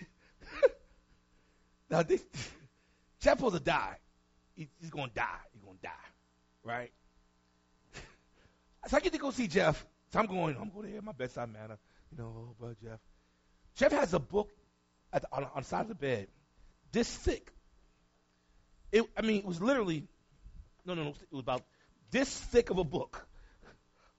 [1.89, 2.23] now this
[3.19, 3.97] Jeff supposed to die.
[4.55, 5.25] He, he's gonna die.
[5.53, 5.89] He's gonna die,
[6.63, 6.91] right?
[8.87, 9.85] so I get to go see Jeff.
[10.13, 10.55] So I'm going.
[10.59, 11.77] I'm going to hear my bedside manner.
[12.11, 12.99] You know, oh, brother Jeff.
[13.75, 14.49] Jeff has a book
[15.13, 16.27] at the, on, on the side of the bed,
[16.91, 17.51] this thick.
[18.91, 20.07] It, I mean, it was literally,
[20.85, 21.63] no, no, no, it was about
[22.11, 23.25] this thick of a book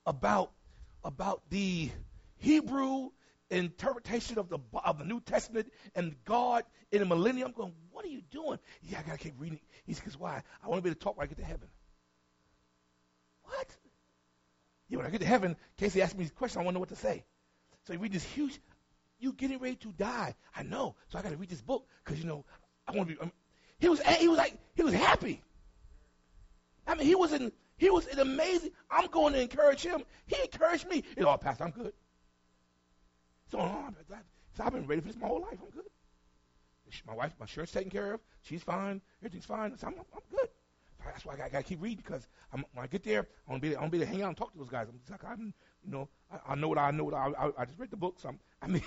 [0.07, 0.51] about
[1.05, 1.91] about the
[2.39, 3.11] Hebrew
[3.51, 7.49] interpretation of the of the New Testament and God in the millennium.
[7.49, 8.59] I'm going, what are you doing?
[8.83, 9.61] Yeah, I gotta keep reading.
[9.85, 10.43] He says, why?
[10.63, 11.69] I want to be able to talk when I get to heaven.
[13.43, 13.77] What?
[14.89, 16.61] Yeah, when I get to heaven, Casey asked me these questions.
[16.61, 17.25] I want to know what to say.
[17.87, 18.61] So you read this huge.
[19.19, 20.35] You getting ready to die?
[20.55, 20.97] I know.
[21.09, 22.45] So I got to read this book because you know
[22.87, 23.21] I want to be.
[23.21, 23.33] Um,
[23.79, 24.01] he was.
[24.01, 24.59] He was like.
[24.75, 25.43] He was happy.
[26.87, 27.53] I mean, he was in.
[27.77, 28.71] He was in amazing.
[28.91, 30.03] I'm going to encourage him.
[30.27, 31.03] He encouraged me.
[31.17, 31.93] You know, Pastor, I'm good.
[33.51, 33.59] So,
[34.57, 35.59] so I've been ready for this my whole life.
[35.63, 35.85] I'm good.
[37.07, 38.21] My wife, my shirt's taken care of.
[38.43, 39.01] She's fine.
[39.21, 39.77] Everything's fine.
[39.79, 40.49] So I'm, I'm good.
[41.05, 43.63] That's why I got to keep reading because I'm, when I get there, I want
[43.63, 44.87] to be, there, I want to be to hang out and talk to those guys.
[44.89, 45.53] I'm just like, I'm,
[45.85, 47.05] you know, I, I know what I know.
[47.05, 48.17] What I, I, I just read the book.
[48.21, 48.83] So I'm, I mean,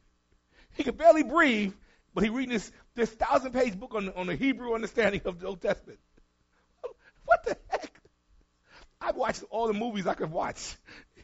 [0.74, 1.72] he could barely breathe,
[2.14, 5.46] but he reading this this thousand page book on on the Hebrew understanding of the
[5.46, 5.98] Old Testament.
[7.24, 8.00] what the heck?
[9.00, 10.76] I've watched all the movies I could watch.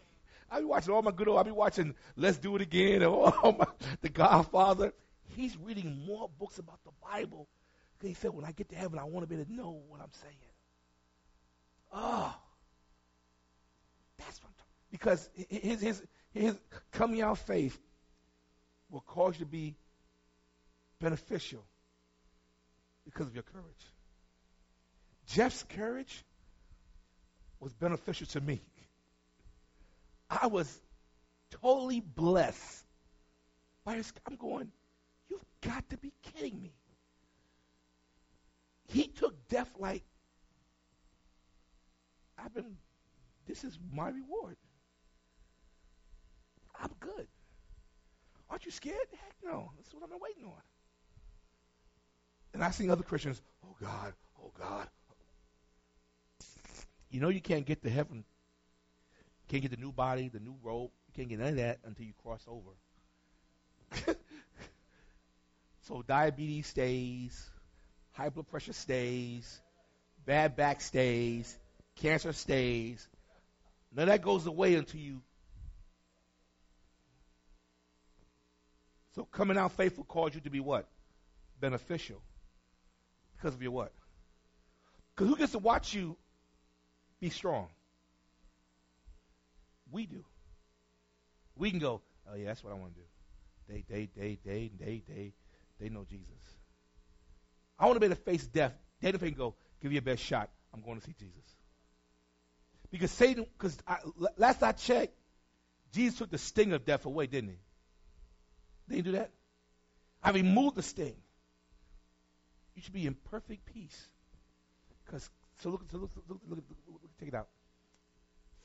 [0.51, 1.39] I be watching all my good old.
[1.39, 3.67] I be watching Let's Do It Again or all my,
[4.01, 4.95] The Godfather.
[5.37, 7.49] He's reading more books about the Bible.
[8.03, 10.01] He said, when I get to heaven, I want to be able to know what
[10.01, 10.35] I'm saying.
[11.93, 12.35] Oh,
[14.19, 14.53] that's what.
[14.91, 16.59] Because his his his
[16.93, 17.79] coming out faith
[18.91, 19.77] will cause you to be
[21.01, 21.65] beneficial
[23.05, 23.93] because of your courage.
[25.27, 26.25] Jeff's courage
[27.61, 28.61] was beneficial to me.
[30.31, 30.81] I was
[31.51, 32.85] totally blessed
[33.85, 34.13] by his.
[34.27, 34.71] I'm going,
[35.29, 36.73] you've got to be kidding me.
[38.89, 40.03] He took death like,
[42.39, 42.77] I've been,
[43.47, 44.57] this is my reward.
[46.81, 47.27] I'm good.
[48.51, 48.97] Aren't you scared?
[49.11, 49.73] Heck no.
[49.77, 50.63] That's what I've been waiting on.
[52.55, 54.13] And I see other Christians, oh God,
[54.43, 54.89] oh God.
[57.11, 58.25] You know you can't get to heaven,
[59.49, 62.05] can't get the new body, the new robe, you can't get none of that until
[62.05, 64.15] you cross over.
[65.83, 67.51] so diabetes stays,
[68.13, 69.61] high blood pressure stays,
[70.27, 71.57] bad back stays,
[71.97, 73.09] cancer stays.
[73.95, 75.23] None of that goes away until you.
[79.19, 80.87] So coming out faithful calls you to be what?
[81.59, 82.23] Beneficial.
[83.37, 83.93] Because of your what?
[85.13, 86.17] Because who gets to watch you
[87.19, 87.67] be strong?
[89.91, 90.25] We do.
[91.57, 92.01] We can go,
[92.31, 93.07] oh yeah, that's what I want to do.
[93.69, 95.33] They, they, they, they, they, they,
[95.81, 96.31] they know Jesus.
[97.77, 98.75] I want to be able to face death.
[99.01, 100.49] They can go, give you your best shot.
[100.73, 101.57] I'm going to see Jesus.
[102.93, 103.77] Because Satan, because
[104.37, 105.19] last I checked,
[105.93, 107.57] Jesus took the sting of death away, didn't he?
[108.91, 109.31] He do that?
[110.23, 111.17] I removed the sting.
[112.75, 114.09] You should be in perfect peace.
[115.05, 115.29] Because
[115.61, 117.49] so look, so look, look, look, look, take it out.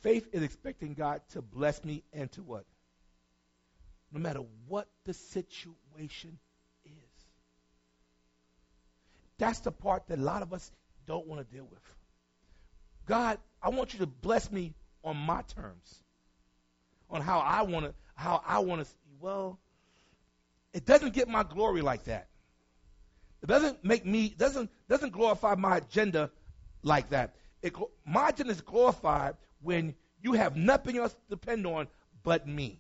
[0.01, 2.65] Faith is expecting God to bless me and to what?
[4.11, 6.37] No matter what the situation
[6.85, 6.91] is.
[9.37, 10.71] that's the part that a lot of us
[11.07, 11.81] don't want to deal with.
[13.05, 16.03] God, I want you to bless me on my terms,
[17.09, 18.87] on how I want to, how I want to.
[19.19, 19.59] Well,
[20.73, 22.27] it doesn't get my glory like that.
[23.41, 26.31] It doesn't make me doesn't doesn't glorify my agenda
[26.81, 27.35] like that.
[27.61, 27.73] It,
[28.05, 31.87] my agenda is glorified when you have nothing else to depend on
[32.23, 32.79] but me,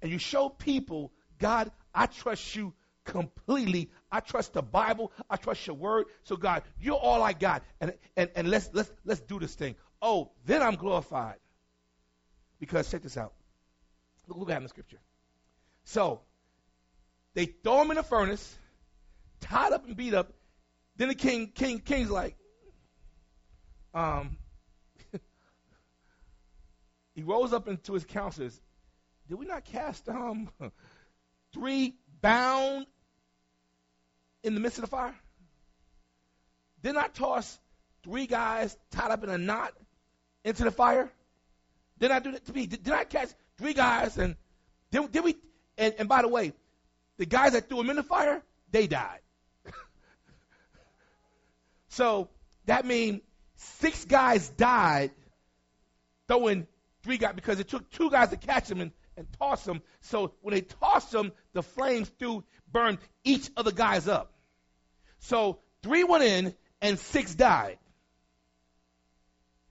[0.00, 3.90] and you show people, God, I trust you completely.
[4.10, 5.12] I trust the Bible.
[5.28, 6.06] I trust your word.
[6.22, 7.62] So God, you're all I got.
[7.80, 9.74] And and, and let's let's let's do this thing.
[10.00, 11.36] Oh, then I'm glorified.
[12.60, 13.32] Because check this out.
[14.28, 14.98] Look, look at the scripture.
[15.84, 16.20] So
[17.34, 18.56] they throw him in the furnace,
[19.40, 20.32] tied up and beat up.
[20.96, 22.36] Then the king, king, king's like,
[23.94, 24.36] um,
[27.14, 28.60] he rose up into his counselors.
[29.28, 30.50] Did we not cast um
[31.54, 32.86] three bound
[34.42, 35.14] in the midst of the fire?
[36.82, 37.58] Didn't I toss
[38.02, 39.72] three guys tied up in a knot
[40.44, 41.10] into the fire?
[41.98, 42.66] Didn't I do that to me?
[42.66, 44.36] Did, did I catch three guys and
[44.90, 45.36] did, did we?
[45.78, 46.52] And, and by the way,
[47.18, 49.20] the guys that threw them in the fire, they died.
[51.88, 52.30] So
[52.64, 53.20] that means
[53.56, 55.10] six guys died
[56.26, 56.66] throwing
[57.02, 59.82] three guys because it took two guys to catch them and, and toss them.
[60.00, 64.32] So when they tossed them, the flames threw burned each of the guys up.
[65.18, 67.78] So three went in and six died.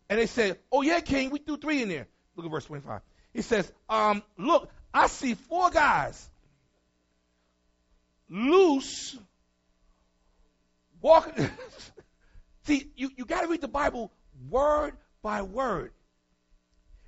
[0.09, 3.01] And they said, "Oh yeah, King, we threw three in there." Look at verse 25.
[3.33, 6.29] He says, um, "Look, I see four guys
[8.29, 9.17] loose
[11.01, 11.49] walking."
[12.65, 14.11] see, you, you got to read the Bible
[14.49, 15.91] word by word.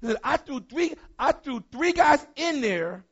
[0.02, 3.06] He said, I threw three, I threw three guys in there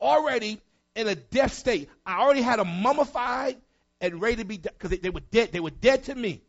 [0.00, 0.60] already
[0.94, 1.88] in a death state.
[2.06, 3.56] I already had them mummified
[4.00, 5.52] and ready to be because they, they were dead.
[5.52, 6.42] They were dead to me,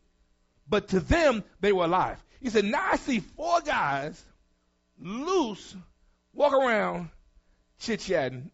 [0.68, 2.24] but to them they were alive.
[2.42, 4.22] He said, now I see four guys
[5.00, 5.76] loose,
[6.34, 7.10] walk around,
[7.84, 8.50] chit chatting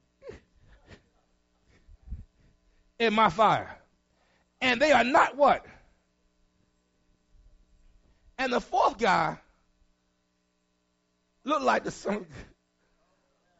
[2.98, 3.70] in my fire,
[4.60, 5.66] and they are not what.
[8.38, 9.38] And the fourth guy
[11.44, 12.26] looked like the son.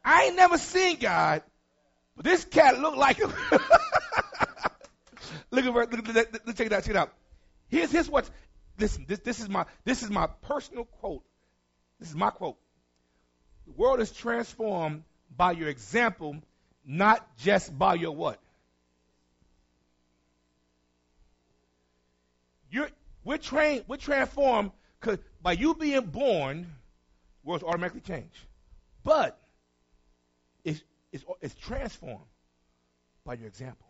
[0.04, 1.42] I ain't never seen God,
[2.16, 3.32] but this cat looked like him.
[5.50, 7.12] look at look, look, look, check it out, check it out.
[7.68, 8.28] Here's here's what
[8.78, 11.22] listen, this this is my this is my personal quote.
[11.98, 12.56] This is my quote.
[13.66, 15.04] The world is transformed
[15.40, 16.36] by your example,
[16.84, 18.38] not just by your what?
[22.70, 22.90] You're
[23.24, 26.66] we're trained, we're transformed because by you being born,
[27.42, 28.34] words automatically change.
[29.02, 29.40] But
[30.62, 32.26] it's, it's, it's transformed
[33.24, 33.86] by your example.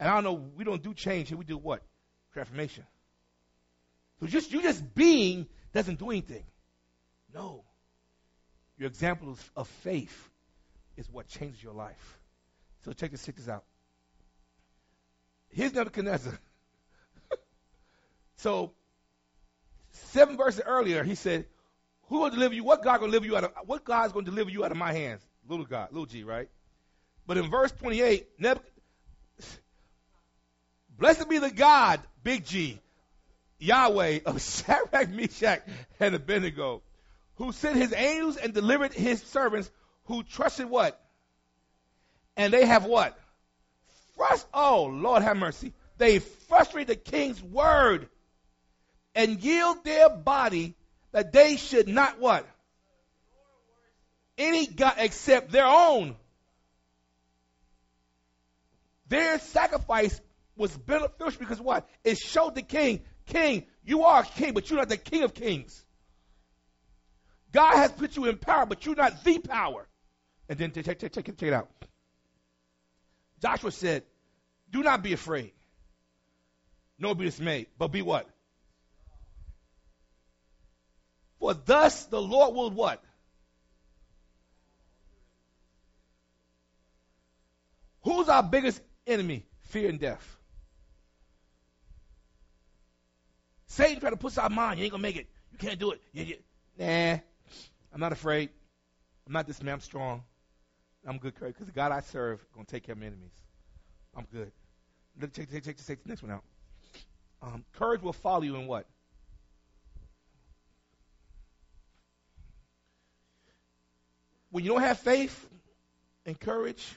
[0.00, 1.84] And I don't know, we don't do change here, we do what?
[2.32, 2.84] Transformation.
[4.18, 6.42] So just you just being doesn't do anything.
[7.32, 7.62] No.
[8.82, 10.28] Your example of, faith
[10.96, 12.18] is what changes your life.
[12.84, 13.62] So check this, check out.
[15.50, 16.36] Here's Nebuchadnezzar.
[18.38, 18.72] so
[19.92, 21.46] seven verses earlier, he said,
[22.08, 22.64] Who will deliver you?
[22.64, 24.92] What God gonna deliver you out of what God's gonna deliver you out of my
[24.92, 25.24] hands?
[25.48, 26.48] Little God, little G, right?
[27.24, 28.68] But in verse 28, Nebuchadnezzar
[30.98, 32.80] Blessed be the God, big G,
[33.60, 35.62] Yahweh of Shadrach, Meshach,
[36.00, 36.82] and Abednego,
[37.42, 39.68] who sent his angels and delivered his servants
[40.04, 41.00] who trusted what?
[42.36, 43.18] And they have what?
[44.16, 45.72] Frust- oh, Lord have mercy.
[45.98, 48.08] They frustrate the king's word
[49.16, 50.76] and yield their body
[51.10, 52.46] that they should not what?
[54.38, 56.14] Any God except their own.
[59.08, 60.20] Their sacrifice
[60.54, 61.88] was beneficial because what?
[62.04, 65.34] It showed the king, king, you are a king, but you're not the king of
[65.34, 65.84] kings.
[67.52, 69.86] God has put you in power, but you're not the power.
[70.48, 71.68] And then check it out.
[73.40, 74.04] Joshua said,
[74.70, 75.52] Do not be afraid,
[76.98, 78.28] nor be dismayed, but be what?
[81.38, 83.02] For thus the Lord will what?
[88.02, 89.44] Who's our biggest enemy?
[89.68, 90.38] Fear and death.
[93.66, 95.28] Satan tried to put our mind, you ain't gonna make it.
[95.50, 96.02] You can't do it.
[96.12, 96.36] You, you.
[96.78, 97.18] Nah,
[97.92, 98.50] I'm not afraid.
[99.26, 99.74] I'm not this man.
[99.74, 100.22] I'm strong.
[101.06, 101.54] I'm good, courage.
[101.54, 103.32] because the God I serve is gonna take care of my enemies.
[104.16, 104.52] I'm good.
[105.20, 106.44] Look, check, check, check, check the next one out.
[107.42, 108.86] Um, courage will follow you in what?
[114.50, 115.48] When you don't have faith
[116.24, 116.96] and courage,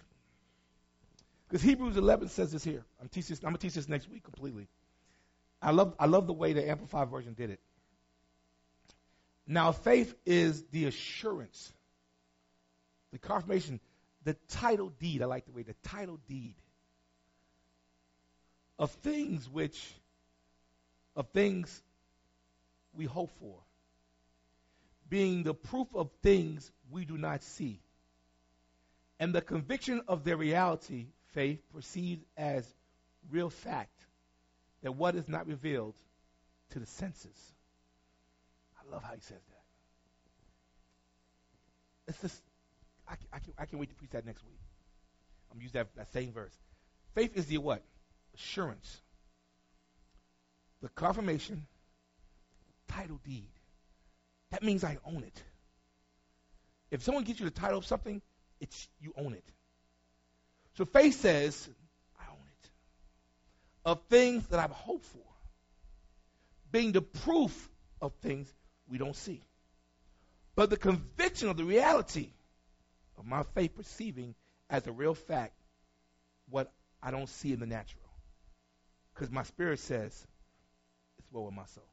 [1.47, 2.83] because Hebrews 11 says this here.
[3.01, 4.67] I'm, teach this, I'm gonna teach this next week completely.
[5.61, 7.59] I love, I love the way the Amplified Version did it.
[9.47, 11.71] Now, faith is the assurance,
[13.11, 13.79] the confirmation,
[14.23, 15.21] the title deed.
[15.21, 16.55] I like the way the title deed
[18.77, 19.93] of things which,
[21.15, 21.81] of things
[22.93, 23.59] we hope for,
[25.09, 27.79] being the proof of things we do not see,
[29.19, 32.67] and the conviction of their reality, faith perceived as
[33.29, 34.05] real fact
[34.81, 35.93] that what is not revealed
[36.71, 37.54] to the senses.
[38.95, 39.63] Love how he says that.
[42.07, 42.41] It's just,
[43.09, 44.57] I, I, can, I can wait to preach that next week.
[45.51, 46.53] I'm going to use that, that same verse.
[47.13, 47.83] Faith is the what?
[48.35, 49.01] Assurance.
[50.81, 51.67] The confirmation,
[52.87, 53.49] title deed.
[54.51, 55.43] That means I own it.
[56.89, 58.21] If someone gives you the title of something,
[58.61, 59.43] it's you own it.
[60.77, 61.67] So faith says,
[62.17, 62.69] I own it.
[63.83, 65.19] of things that I've hoped for,
[66.71, 67.69] being the proof
[68.01, 68.53] of things
[68.89, 69.41] we don't see.
[70.55, 72.29] But the conviction of the reality
[73.17, 74.35] of my faith perceiving
[74.69, 75.53] as a real fact
[76.49, 76.71] what
[77.01, 78.01] I don't see in the natural.
[79.13, 80.27] Because my spirit says
[81.17, 81.83] it's well with my soul.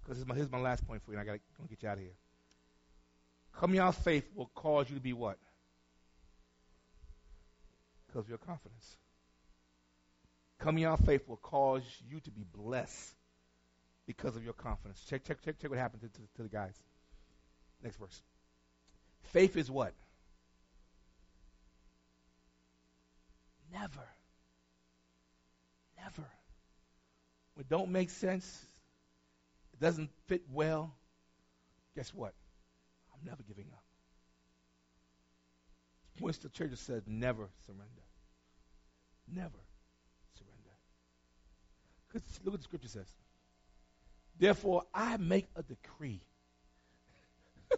[0.00, 1.88] Because here's my, here's my last point for you, and I got to get you
[1.88, 2.16] out of here.
[3.58, 5.38] Coming out of faith will cause you to be what?
[8.06, 8.96] Because of your confidence.
[10.58, 13.14] Coming out of faith will cause you to be blessed
[14.16, 15.00] because of your confidence.
[15.08, 16.74] Check, check, check, check what happened to, to, to the guys.
[17.80, 18.20] Next verse.
[19.32, 19.92] Faith is what?
[23.72, 24.08] Never.
[25.96, 26.28] Never.
[27.54, 28.64] When it don't make sense,
[29.74, 30.92] it doesn't fit well,
[31.94, 32.34] guess what?
[33.14, 33.84] I'm never giving up.
[36.20, 38.02] Winston Churchill said, never surrender.
[39.32, 39.60] Never
[40.36, 40.74] surrender.
[42.08, 43.06] Because look what the scripture says.
[44.40, 46.22] Therefore, I make a decree.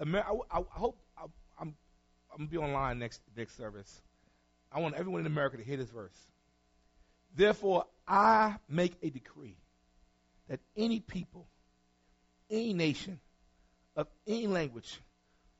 [0.00, 1.24] I, I, hope I,
[1.60, 1.74] I'm,
[2.30, 4.00] I'm going to be online next, next service.
[4.70, 6.16] I want everyone in America to hear this verse.
[7.34, 9.56] Therefore, I make a decree
[10.48, 11.48] that any people,
[12.48, 13.18] any nation,
[13.96, 15.00] of any language,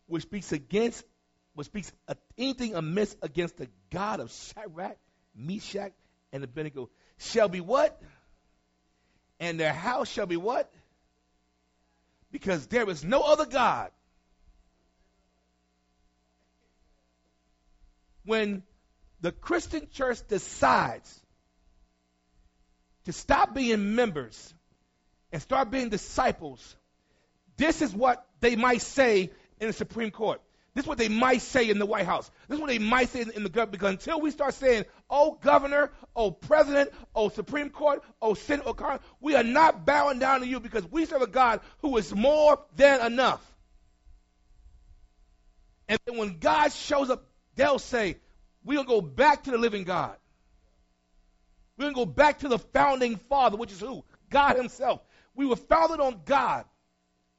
[0.07, 1.05] which speaks against,
[1.55, 1.91] which speaks
[2.39, 4.97] anything amiss against the God of Shadrach,
[5.34, 5.93] Meshach,
[6.32, 8.01] and Abednego, shall be what?
[9.39, 10.70] And their house shall be what?
[12.30, 13.91] Because there is no other God.
[18.24, 18.62] When
[19.20, 21.20] the Christian church decides
[23.05, 24.53] to stop being members
[25.32, 26.76] and start being disciples,
[27.57, 29.30] this is what they might say
[29.61, 30.41] in the Supreme Court.
[30.77, 32.31] This is what they might say in the White House.
[32.49, 33.72] This is what they might say in the government.
[33.72, 38.74] Because until we start saying, oh, governor, oh, president, oh, Supreme Court, oh, Senate, oh,
[38.74, 42.14] Congress, we are not bowing down to you because we serve a God who is
[42.14, 43.41] more than enough.
[45.89, 47.24] And then when God shows up,
[47.55, 48.18] they'll say,
[48.66, 50.14] to go back to the living God.
[51.79, 54.05] We're going to go back to the founding father, which is who?
[54.29, 55.01] God himself.
[55.35, 56.66] We were founded on God.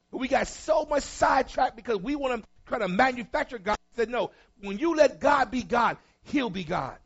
[0.09, 3.78] But we got so much sidetracked because we want to try to manufacture God.
[3.91, 6.97] He said, no, when you let God be God, he'll be God.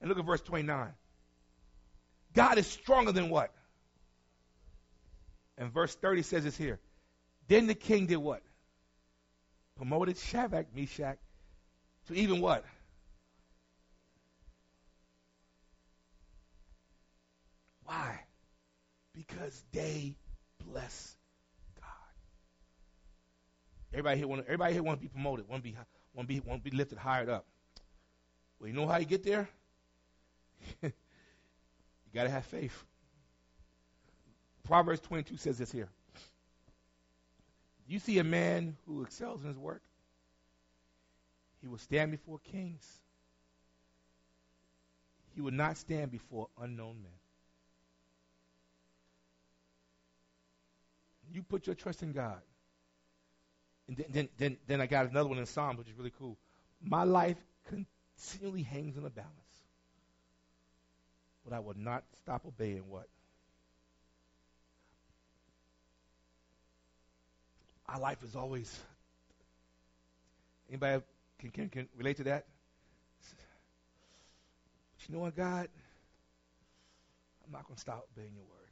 [0.00, 0.88] And look at verse 29.
[2.34, 3.52] God is stronger than what?
[5.58, 6.78] And verse 30 says this here.
[7.48, 8.42] Then the king did what?
[9.76, 11.18] Promoted Shadrach, Meshach
[12.06, 12.64] to even what?
[17.84, 18.20] Why?
[19.14, 20.14] Because they
[20.64, 21.16] bless
[23.92, 25.76] Everybody here want everybody here want to be promoted, want to be
[26.14, 27.46] want to be want to be lifted higher up.
[28.58, 29.48] Well, you know how you get there?
[30.82, 30.92] you
[32.14, 32.84] got to have faith.
[34.64, 35.88] Proverbs 22 says this here.
[37.88, 39.82] You see a man who excels in his work,
[41.60, 42.86] he will stand before kings.
[45.34, 47.12] He will not stand before unknown men.
[51.32, 52.40] You put your trust in God.
[53.90, 56.36] And then, then, then, then I got another one in Psalms, which is really cool.
[56.80, 57.36] My life
[57.66, 59.34] continually hangs in a balance.
[61.44, 63.08] But I will not stop obeying what?
[67.88, 68.78] Our life is always.
[70.68, 71.02] Anybody
[71.40, 72.46] can, can, can relate to that?
[74.98, 75.68] But you know what, God?
[77.44, 78.68] I'm not going to stop obeying your word.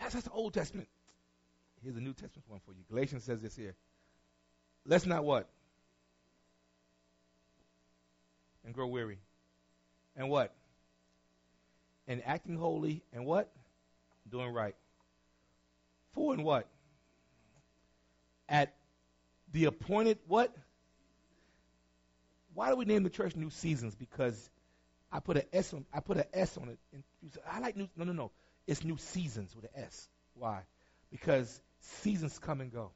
[0.00, 0.88] That's, that's the Old Testament.
[1.82, 2.82] Here's a New Testament one for you.
[2.88, 3.74] Galatians says this here.
[4.84, 5.48] Let's not what?
[8.64, 9.18] And grow weary.
[10.16, 10.54] And what?
[12.06, 13.50] And acting holy and what?
[14.28, 14.74] Doing right.
[16.14, 16.66] For and what?
[18.48, 18.74] At
[19.52, 20.54] the appointed what?
[22.54, 23.94] Why do we name the church New Seasons?
[23.94, 24.50] Because
[25.12, 26.78] I put an S on I put an S on it.
[26.92, 27.04] And
[27.50, 28.30] I like new no no no.
[28.66, 30.08] It's New Seasons with an S.
[30.34, 30.62] Why?
[31.10, 31.60] Because
[32.02, 32.92] Seasons come and go.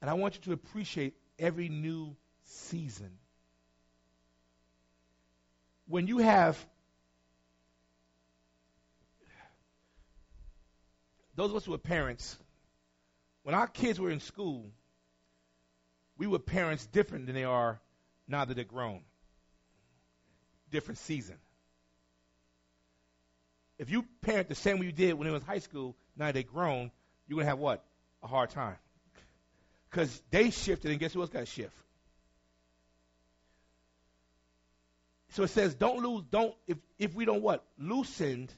[0.00, 3.10] And I want you to appreciate every new season.
[5.86, 6.58] When you have
[11.34, 12.38] those of us who are parents,
[13.42, 14.70] when our kids were in school,
[16.16, 17.80] we were parents different than they are
[18.26, 19.02] now that they're grown.
[20.70, 21.36] Different season.
[23.78, 26.42] If you parent the same way you did when they was high school, now they're
[26.42, 26.90] grown,
[27.26, 27.84] you're going to have what?
[28.22, 28.76] A hard time.
[29.90, 31.72] Because they shifted, and guess who else got to shift?
[35.30, 37.64] So it says, don't lose, don't, if, if we don't what?
[37.78, 38.52] Loosened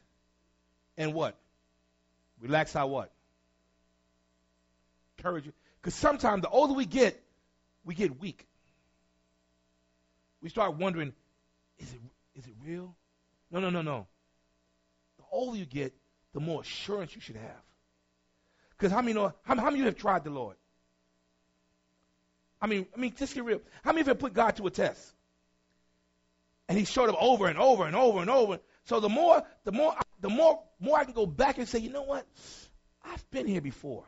[0.96, 1.36] and what?
[2.40, 3.12] Relax our what?
[5.22, 5.44] Courage.
[5.80, 7.20] Because sometimes the older we get,
[7.84, 8.46] we get weak.
[10.40, 11.12] we start wondering,
[11.78, 12.00] is it
[12.36, 12.94] is it real?
[13.50, 14.06] No, no, no, no.
[15.18, 15.92] The older you get,
[16.32, 17.62] the more assurance you should have.
[18.70, 19.32] Because how many know?
[19.42, 20.56] How, how many of you have tried the Lord?
[22.62, 23.60] I mean, I mean, just get real.
[23.82, 25.14] How many of you have put God to a test?
[26.68, 28.60] And He showed up over and over and over and over.
[28.84, 31.90] So the more, the more, the more, more I can go back and say, you
[31.90, 32.26] know what?
[33.04, 34.04] I've been here before.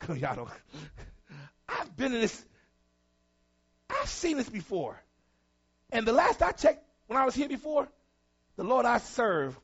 [0.00, 0.48] Cause y'all don't.
[1.68, 2.44] I've been in this.
[3.90, 5.00] I've seen this before.
[5.90, 7.88] And the last I checked, when I was here before,
[8.56, 9.58] the Lord I serve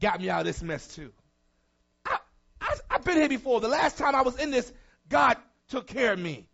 [0.00, 1.12] got me out of this mess too.
[2.04, 2.18] I,
[2.60, 3.60] I, I've been here before.
[3.60, 4.72] The last time I was in this,
[5.08, 5.36] God
[5.68, 6.46] took care of me.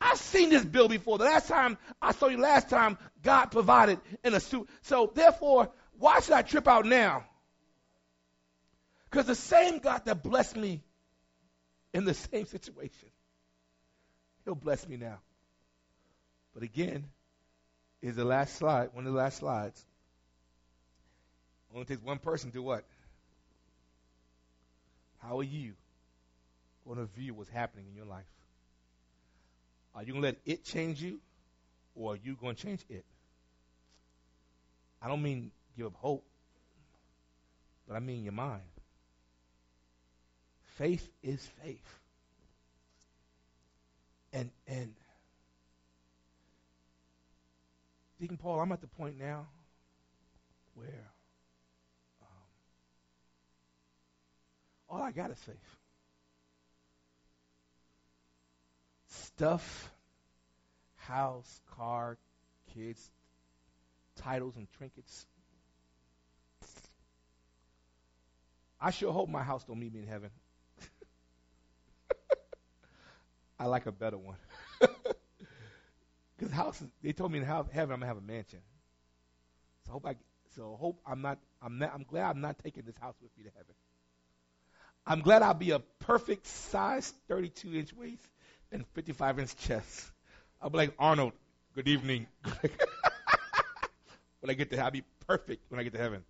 [0.00, 1.18] I've seen this bill before.
[1.18, 4.68] The last time I saw you last time, God provided in a suit.
[4.82, 7.24] So therefore, why should I trip out now?
[9.10, 10.82] Because the same God that blessed me
[11.94, 13.08] in the same situation,
[14.44, 15.18] He'll bless me now.
[16.52, 17.06] But again,
[18.02, 19.84] is the last slide, one of the last slides.
[21.76, 22.86] Only takes one person to what?
[25.18, 25.74] How are you
[26.86, 28.24] going to view what's happening in your life?
[29.94, 31.20] Are you going to let it change you,
[31.94, 33.04] or are you going to change it?
[35.02, 36.24] I don't mean give up hope,
[37.86, 38.62] but I mean your mind.
[40.78, 42.00] Faith is faith.
[44.32, 44.94] And and
[48.18, 49.46] Deacon Paul, I'm at the point now
[50.74, 51.10] where
[54.88, 55.56] all I got is faith.
[59.08, 59.90] Stuff,
[60.96, 62.16] house, car,
[62.74, 63.10] kids,
[64.16, 65.26] titles, and trinkets.
[68.80, 70.30] I sure hope my house don't meet me in heaven.
[73.58, 74.36] I like a better one.
[76.36, 78.60] Because houses, they told me in heaven I'm gonna have a mansion.
[79.86, 80.16] So hope I,
[80.54, 83.44] so hope I'm not, I'm not, I'm glad I'm not taking this house with me
[83.44, 83.74] to heaven.
[85.06, 88.28] I'm glad I'll be a perfect size, 32 inch waist
[88.72, 90.10] and 55 inch chest.
[90.60, 91.32] I'll be like Arnold.
[91.74, 92.26] Good evening.
[94.40, 96.24] when I get to, I'll be perfect when I get to heaven.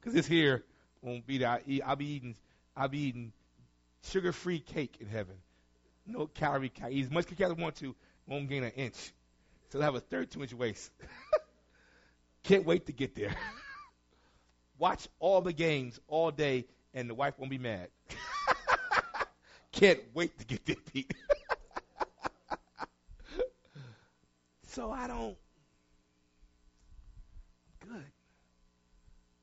[0.00, 0.64] Because this here
[1.02, 1.60] won't be there.
[1.84, 2.36] I'll be eating,
[2.74, 3.32] I'll be eating
[4.04, 5.34] sugar-free cake in heaven.
[6.06, 7.94] No calorie, eat as much cake as I want to,
[8.26, 9.12] won't gain an inch.
[9.70, 10.90] So I have a 32 inch waist.
[12.44, 13.34] Can't wait to get there.
[14.78, 16.64] Watch all the games all day,
[16.94, 17.88] and the wife won't be mad.
[19.72, 21.12] Can't wait to get there, Pete.
[24.68, 25.36] so I don't.
[27.66, 28.12] I'm good.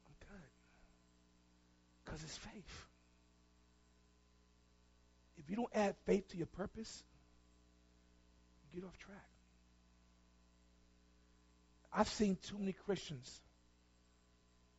[0.06, 0.50] I'm good.
[2.04, 2.86] Because it's faith.
[5.38, 7.04] If you don't add faith to your purpose,
[8.74, 9.30] you get off track.
[11.94, 13.42] I've seen too many Christians,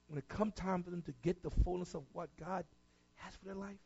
[0.09, 2.65] when it comes time for them to get the fullness of what God
[3.17, 3.79] has for their life,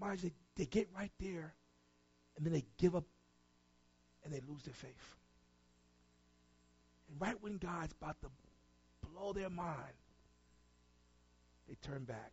[0.00, 1.54] Marge, they, they get right there,
[2.36, 3.04] and then they give up,
[4.24, 5.16] and they lose their faith.
[7.10, 8.28] And right when God's about to
[9.08, 9.94] blow their mind,
[11.68, 12.32] they turn back.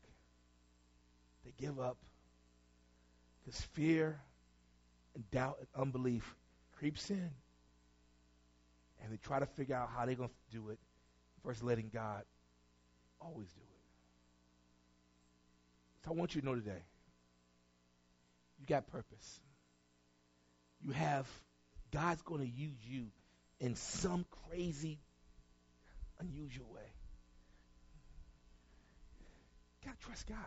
[1.46, 1.98] They give up.
[3.40, 4.20] Because fear
[5.16, 6.36] and doubt and unbelief
[6.78, 7.32] creeps in.
[9.04, 10.80] And they try to figure out how they're going to do it
[11.46, 12.24] versus letting God
[13.20, 13.68] always do it.
[16.06, 16.84] So I want you to know today
[18.60, 19.40] you got purpose.
[20.82, 21.28] You have,
[21.92, 23.08] God's going to use you
[23.60, 25.00] in some crazy,
[26.20, 26.82] unusual way.
[29.86, 30.38] Got to trust God.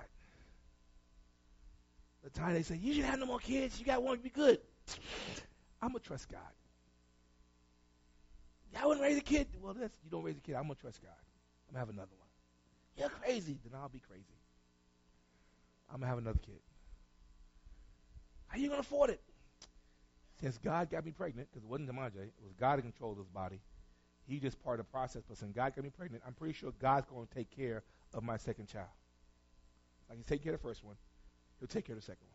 [2.23, 4.31] The time they say, you should have no more kids, you got one to be
[4.31, 4.59] good.
[5.83, 6.41] I'm going to trust God.
[8.81, 9.47] I wouldn't raise a kid.
[9.61, 10.55] Well, that's, you don't raise a kid.
[10.55, 11.11] I'm going to trust God.
[11.69, 12.29] I'm going to have another one.
[12.97, 13.59] You're crazy.
[13.65, 14.25] Then I'll be crazy.
[15.89, 16.61] I'm going to have another kid.
[18.49, 19.21] How you going to afford it?
[20.41, 23.29] Since God got me pregnant, because it wasn't Demanje, it was God who controlled this
[23.29, 23.61] body.
[24.27, 25.23] He just part of the process.
[25.29, 28.23] But since God got me pregnant, I'm pretty sure God's going to take care of
[28.23, 28.89] my second child.
[30.09, 30.97] Like He take care of the first one,
[31.61, 32.35] He'll take care of the second one.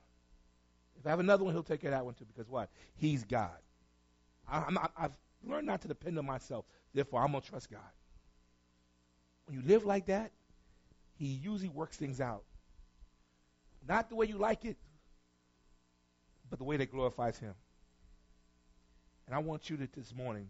[1.00, 2.26] If I have another one, He'll take care of that one too.
[2.26, 2.70] Because what?
[2.96, 3.58] He's God.
[4.48, 5.12] I, I'm, I've
[5.44, 6.66] learned not to depend on myself.
[6.94, 7.80] Therefore, I'm going to trust God.
[9.46, 10.32] When you live like that,
[11.16, 12.44] He usually works things out.
[13.88, 14.78] Not the way you like it,
[16.50, 17.54] but the way that glorifies Him.
[19.26, 20.50] And I want you to this morning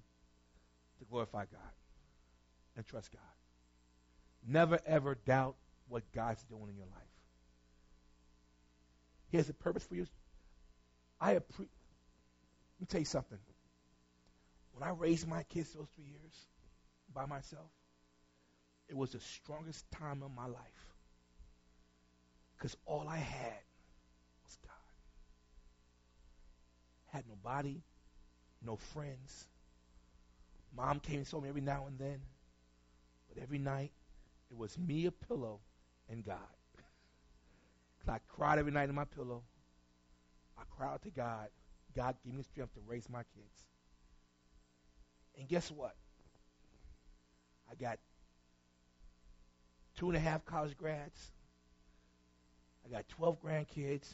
[1.00, 1.72] to glorify God
[2.76, 3.22] and trust God.
[4.48, 5.56] Never ever doubt
[5.88, 7.04] what God's doing in your life.
[9.32, 10.08] He has a purpose for you.
[11.20, 11.70] I appreciate.
[12.80, 13.38] Let me tell you something.
[14.80, 16.48] When I raised my kids those three years
[17.14, 17.70] by myself,
[18.88, 20.96] it was the strongest time of my life.
[22.58, 23.60] Because all I had
[24.46, 24.72] was God.
[27.08, 27.82] Had nobody,
[28.66, 29.48] no friends.
[30.76, 32.22] Mom came and saw me every now and then.
[33.28, 33.92] But every night,
[34.50, 35.60] it was me, a pillow,
[36.10, 36.38] and God.
[37.98, 39.44] Because I cried every night in my pillow.
[40.58, 41.50] I cried out to God.
[41.94, 43.69] God gave me strength to raise my kids.
[45.50, 45.96] Guess what?
[47.70, 47.98] I got
[49.98, 51.32] two and a half college grads.
[52.86, 54.14] I got 12 grandkids.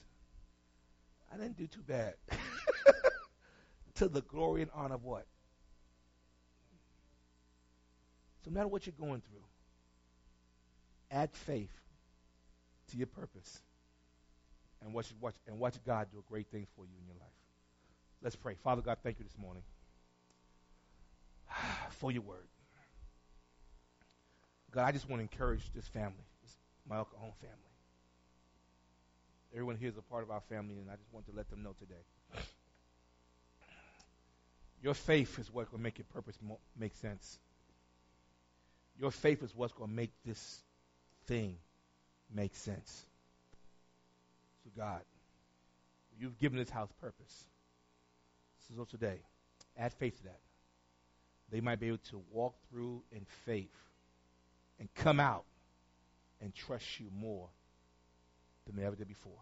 [1.32, 2.14] I didn't do too bad.
[3.96, 5.28] to the glory and honor of what?
[8.44, 9.44] So no matter what you're going through,
[11.12, 11.72] add faith
[12.92, 13.62] to your purpose
[14.82, 17.30] and watch, watch, and watch God do a great things for you in your life.
[18.22, 18.56] Let's pray.
[18.64, 19.64] Father God, thank you this morning
[21.92, 22.48] for your word.
[24.72, 27.06] God, I just want to encourage this family, this, my own
[27.40, 27.66] family.
[29.54, 31.64] Everyone here is a part of our family, and I just want to let them
[31.64, 32.44] know today.
[34.84, 37.40] Your faith is what will make your purpose mo- make sense.
[39.00, 40.62] Your faith is what's going to make this
[41.26, 41.58] thing
[42.34, 43.06] make sense.
[44.64, 45.02] So, God,
[46.20, 47.46] you've given this house purpose.
[48.76, 49.20] So, today,
[49.78, 50.40] add faith to that.
[51.52, 53.76] They might be able to walk through in faith
[54.80, 55.46] and come out
[56.42, 57.48] and trust you more
[58.66, 59.34] than they ever did before.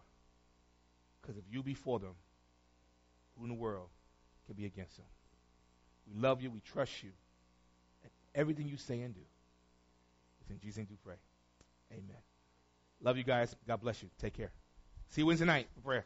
[1.20, 2.14] Because if you before them,
[3.36, 3.88] who in the world
[4.46, 5.06] can be against them?
[6.06, 6.50] We love you.
[6.50, 7.10] We trust you.
[8.02, 9.20] And everything you say and do.
[10.42, 11.16] It's in Jesus' name we pray.
[11.92, 12.16] Amen.
[13.00, 13.54] Love you guys.
[13.66, 14.10] God bless you.
[14.20, 14.52] Take care.
[15.10, 16.04] See you Wednesday night for prayer.